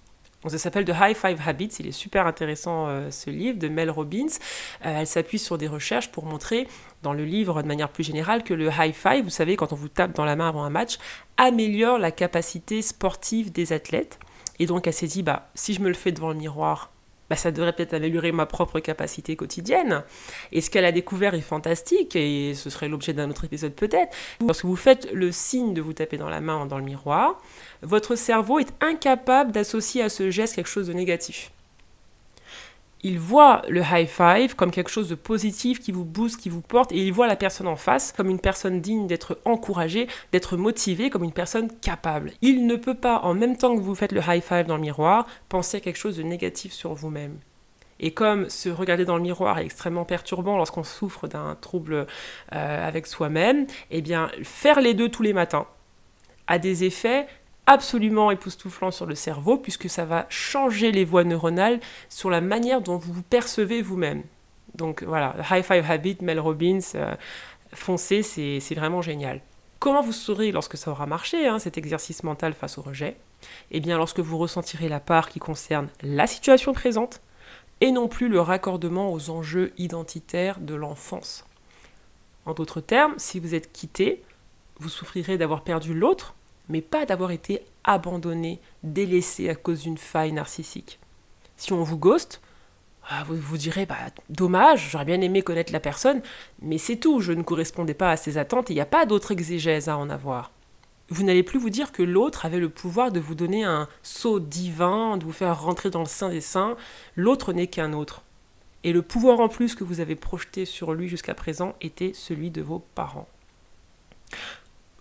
ça 0.46 0.58
s'appelle 0.58 0.84
The 0.84 0.94
High 0.94 1.16
Five 1.16 1.40
Habits, 1.48 1.78
il 1.80 1.88
est 1.88 1.94
super 1.94 2.28
intéressant 2.28 2.88
euh, 2.90 3.10
ce 3.10 3.30
livre 3.30 3.58
de 3.58 3.70
Mel 3.70 3.90
Robbins. 3.90 4.28
Euh, 4.86 5.00
elle 5.00 5.08
s'appuie 5.08 5.40
sur 5.40 5.58
des 5.58 5.70
recherches 5.70 6.12
pour 6.12 6.26
montrer 6.26 6.68
dans 7.02 7.14
le 7.14 7.24
livre 7.24 7.62
de 7.62 7.68
manière 7.70 7.88
plus 7.88 8.04
générale 8.04 8.44
que 8.44 8.54
le 8.54 8.68
high 8.78 8.94
five, 8.94 9.24
vous 9.24 9.30
savez, 9.30 9.56
quand 9.56 9.72
on 9.72 9.78
vous 9.78 9.88
tape 9.88 10.14
dans 10.14 10.26
la 10.26 10.36
main 10.36 10.50
avant 10.50 10.66
un 10.66 10.70
match, 10.70 10.98
améliore 11.38 11.98
la 11.98 12.12
capacité 12.12 12.82
sportive 12.82 13.54
des 13.54 13.72
athlètes. 13.72 14.20
Et 14.60 14.66
donc 14.66 14.88
elle 14.88 14.94
s'est 14.94 15.08
dit, 15.08 15.24
bah, 15.24 15.50
si 15.56 15.74
je 15.74 15.82
me 15.82 15.88
le 15.88 15.94
fais 15.94 16.12
devant 16.12 16.30
le 16.30 16.36
miroir, 16.38 16.92
bah, 17.30 17.36
ça 17.36 17.52
devrait 17.52 17.74
peut-être 17.74 17.94
améliorer 17.94 18.32
ma 18.32 18.46
propre 18.46 18.80
capacité 18.80 19.36
quotidienne. 19.36 20.04
Et 20.52 20.62
ce 20.62 20.70
qu'elle 20.70 20.86
a 20.86 20.92
découvert 20.92 21.34
est 21.34 21.42
fantastique, 21.42 22.16
et 22.16 22.54
ce 22.54 22.70
serait 22.70 22.90
l'objet 22.90 23.14
d'un 23.14 23.30
autre 23.30 23.46
épisode 23.46 23.74
peut-être. 23.74 24.16
Lorsque 24.42 24.66
vous 24.66 24.76
faites 24.76 25.12
le 25.12 25.32
signe 25.32 25.74
de 25.74 25.82
vous 25.82 25.94
taper 25.94 26.18
dans 26.18 26.30
la 26.30 26.42
main 26.42 26.66
dans 26.66 26.78
le 26.78 26.84
miroir, 26.84 27.42
votre 27.82 28.16
cerveau 28.16 28.60
est 28.60 28.74
incapable 28.82 29.52
d'associer 29.52 30.04
à 30.04 30.10
ce 30.10 30.30
geste 30.30 30.56
quelque 30.56 30.70
chose 30.70 30.88
de 30.88 30.94
négatif 30.94 31.52
il 33.04 33.20
voit 33.20 33.62
le 33.68 33.82
high 33.82 34.08
five 34.08 34.56
comme 34.56 34.72
quelque 34.72 34.90
chose 34.90 35.10
de 35.10 35.16
positif 35.16 35.80
qui 35.80 35.92
vous 35.92 36.06
booste, 36.06 36.40
qui 36.40 36.50
vous 36.50 36.62
porte, 36.62 36.92
et 36.92 36.98
il 36.98 37.12
voit 37.12 37.28
la 37.28 37.36
personne 37.36 37.68
en 37.68 37.76
face 37.76 38.14
comme 38.14 38.30
une 38.30 38.40
personne 38.40 38.82
digne 38.82 39.08
d'être 39.08 39.40
encouragée, 39.46 40.08
d'être 40.32 40.58
motivée, 40.58 41.10
comme 41.10 41.24
une 41.24 41.34
personne 41.34 41.70
capable. 41.82 42.32
Il 42.42 42.66
ne 42.66 42.76
peut 42.76 42.96
pas, 42.96 43.20
en 43.20 43.34
même 43.34 43.58
temps 43.58 43.76
que 43.76 43.82
vous 43.82 43.96
faites 43.96 44.14
le 44.14 44.22
high 44.26 44.42
five 44.42 44.66
dans 44.66 44.78
le 44.78 44.82
miroir, 44.82 45.28
penser 45.50 45.78
à 45.78 45.80
quelque 45.82 45.98
chose 45.98 46.18
de 46.18 46.24
négatif 46.24 46.72
sur 46.72 46.94
vous-même. 46.94 47.38
Et 48.00 48.12
comme 48.12 48.50
se 48.50 48.70
regarder 48.70 49.06
dans 49.06 49.18
le 49.18 49.22
miroir 49.22 49.60
est 49.60 49.66
extrêmement 49.66 50.06
perturbant 50.06 50.58
lorsqu'on 50.58 50.84
souffre 50.84 51.28
d'un 51.28 51.56
trouble 51.56 52.08
euh, 52.54 52.88
avec 52.88 53.08
soi-même, 53.08 53.68
eh 53.92 54.02
bien, 54.02 54.30
faire 54.44 54.82
les 54.82 54.94
deux 54.94 55.10
tous 55.10 55.24
les 55.24 55.34
matins 55.34 55.68
a 56.48 56.60
des 56.60 56.84
effets 56.84 57.28
absolument 57.66 58.32
époustouflant 58.32 58.92
sur 58.92 59.06
le 59.06 59.16
cerveau 59.16 59.58
puisque 59.58 59.90
ça 59.90 60.06
va 60.06 60.26
changer 60.30 60.92
les 60.92 61.06
voies 61.06 61.24
neuronales 61.24 61.80
sur 62.10 62.30
la 62.30 62.42
manière 62.42 62.82
dont 62.82 62.98
vous 62.98 63.14
vous 63.14 63.24
percevez 63.24 63.82
vous-même. 63.82 64.24
Donc 64.76 65.04
voilà, 65.04 65.36
High 65.52 65.64
Five 65.64 65.90
Habit, 65.90 66.18
Mel 66.22 66.40
Robbins, 66.40 66.80
euh, 66.96 67.16
foncez, 67.74 68.24
c'est 68.24 68.76
vraiment 68.76 69.02
génial. 69.02 69.42
Comment 69.80 70.02
vous 70.02 70.14
saurez 70.14 70.52
lorsque 70.52 70.78
ça 70.78 70.92
aura 70.92 71.06
marché, 71.06 71.48
hein, 71.48 71.60
cet 71.60 71.78
exercice 71.78 72.24
mental 72.24 72.54
face 72.54 72.78
au 72.78 72.82
rejet? 72.82 73.18
Eh 73.72 73.82
bien 73.82 73.98
lorsque 73.98 74.20
vous 74.20 74.38
ressentirez 74.38 74.88
la 74.88 75.00
part 75.00 75.30
qui 75.30 75.40
concerne 75.40 75.90
la 76.02 76.28
situation 76.28 76.74
présente 76.74 77.22
et 77.82 77.92
non 77.92 78.08
plus 78.08 78.30
le 78.30 78.40
raccordement 78.40 79.12
aux 79.12 79.30
enjeux 79.30 79.74
identitaires 79.78 80.60
de 80.60 80.74
l'enfance. 80.74 81.46
En 82.46 82.54
d'autres 82.54 82.82
termes, 82.82 83.14
si 83.18 83.40
vous 83.40 83.56
êtes 83.56 83.72
quitté, 83.72 84.24
vous 84.80 84.90
souffrirez 84.90 85.38
d'avoir 85.38 85.64
perdu 85.64 85.94
l'autre 85.94 86.34
mais 86.70 86.82
pas 86.82 87.06
d'avoir 87.06 87.32
été 87.32 87.66
abandonné, 87.84 88.60
délaissé 88.84 89.50
à 89.50 89.56
cause 89.56 89.82
d'une 89.82 89.98
faille 89.98 90.32
narcissique. 90.32 91.00
Si 91.58 91.74
on 91.74 91.84
vous 91.84 91.98
ghost, 91.98 92.42
ah, 93.10 93.24
vous 93.28 93.36
vous 93.36 93.58
direz, 93.58 93.86
bah, 93.86 93.98
dommage, 94.30 94.90
j'aurais 94.92 95.06
bien 95.06 95.22
aimé 95.22 95.42
connaître 95.42 95.74
la 95.74 95.80
personne, 95.80 96.22
mais 96.62 96.78
c'est 96.78 96.96
tout, 96.96 97.20
je 97.20 97.34
ne 97.34 97.44
correspondais 97.44 97.94
pas 97.94 98.12
à 98.12 98.18
ses 98.18 98.38
attentes 98.38 98.70
et 98.70 98.74
il 98.74 98.78
n'y 98.78 98.82
a 98.82 98.86
pas 98.86 99.06
d'autre 99.06 99.32
exégèse 99.32 99.90
à 99.90 99.98
en 99.98 100.10
avoir. 100.10 100.52
Vous 101.10 101.24
n'allez 101.24 101.44
plus 101.44 101.60
vous 101.60 101.70
dire 101.70 101.92
que 101.92 102.02
l'autre 102.02 102.46
avait 102.46 102.60
le 102.60 102.70
pouvoir 102.70 103.12
de 103.12 103.20
vous 103.20 103.36
donner 103.36 103.66
un 103.66 103.90
saut 104.04 104.40
divin, 104.40 105.18
de 105.18 105.26
vous 105.26 105.34
faire 105.34 105.62
rentrer 105.62 105.90
dans 105.90 106.00
le 106.00 106.06
sein 106.06 106.30
des 106.30 106.42
saints, 106.42 106.78
l'autre 107.16 107.52
n'est 107.52 107.68
qu'un 107.68 107.92
autre. 107.92 108.24
Et 108.86 108.94
le 108.94 109.02
pouvoir 109.02 109.40
en 109.42 109.50
plus 109.50 109.76
que 109.76 109.84
vous 109.84 110.00
avez 110.00 110.16
projeté 110.16 110.66
sur 110.66 110.94
lui 110.94 111.10
jusqu'à 111.10 111.34
présent 111.34 111.76
était 111.82 112.14
celui 112.14 112.52
de 112.52 112.62
vos 112.62 112.80
parents. 112.96 113.28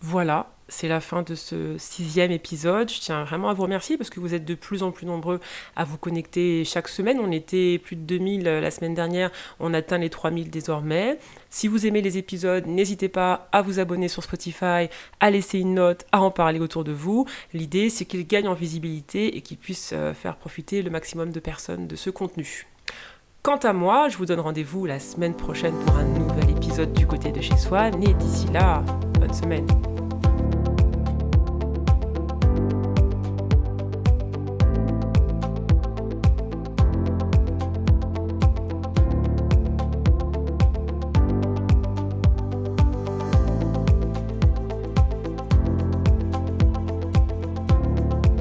Voilà, 0.00 0.52
c'est 0.72 0.88
la 0.88 1.00
fin 1.00 1.22
de 1.22 1.34
ce 1.34 1.76
sixième 1.78 2.32
épisode. 2.32 2.90
Je 2.90 2.98
tiens 2.98 3.24
vraiment 3.24 3.50
à 3.50 3.54
vous 3.54 3.62
remercier 3.62 3.96
parce 3.96 4.10
que 4.10 4.20
vous 4.20 4.34
êtes 4.34 4.44
de 4.44 4.54
plus 4.54 4.82
en 4.82 4.90
plus 4.90 5.06
nombreux 5.06 5.38
à 5.76 5.84
vous 5.84 5.98
connecter 5.98 6.64
chaque 6.64 6.88
semaine. 6.88 7.20
On 7.20 7.30
était 7.30 7.78
plus 7.78 7.94
de 7.94 8.02
2000 8.02 8.44
la 8.44 8.70
semaine 8.70 8.94
dernière, 8.94 9.30
on 9.60 9.74
atteint 9.74 9.98
les 9.98 10.10
3000 10.10 10.50
désormais. 10.50 11.18
Si 11.50 11.68
vous 11.68 11.86
aimez 11.86 12.00
les 12.00 12.16
épisodes, 12.18 12.66
n'hésitez 12.66 13.08
pas 13.08 13.48
à 13.52 13.60
vous 13.62 13.78
abonner 13.78 14.08
sur 14.08 14.22
Spotify, 14.22 14.88
à 15.20 15.30
laisser 15.30 15.58
une 15.58 15.74
note, 15.74 16.06
à 16.10 16.22
en 16.22 16.30
parler 16.30 16.58
autour 16.58 16.84
de 16.84 16.92
vous. 16.92 17.26
L'idée, 17.52 17.90
c'est 17.90 18.06
qu'ils 18.06 18.26
gagnent 18.26 18.48
en 18.48 18.54
visibilité 18.54 19.36
et 19.36 19.42
qu'ils 19.42 19.58
puissent 19.58 19.92
euh, 19.92 20.14
faire 20.14 20.36
profiter 20.36 20.82
le 20.82 20.90
maximum 20.90 21.30
de 21.30 21.40
personnes 21.40 21.86
de 21.86 21.96
ce 21.96 22.08
contenu. 22.08 22.66
Quant 23.42 23.56
à 23.56 23.72
moi, 23.72 24.08
je 24.08 24.16
vous 24.16 24.26
donne 24.26 24.40
rendez-vous 24.40 24.86
la 24.86 25.00
semaine 25.00 25.34
prochaine 25.34 25.74
pour 25.84 25.96
un 25.96 26.04
nouvel 26.04 26.50
épisode 26.50 26.92
du 26.92 27.06
côté 27.06 27.32
de 27.32 27.40
chez 27.40 27.56
soi. 27.56 27.88
Et 27.88 28.14
d'ici 28.14 28.46
là, 28.52 28.84
bonne 29.18 29.34
semaine. 29.34 29.66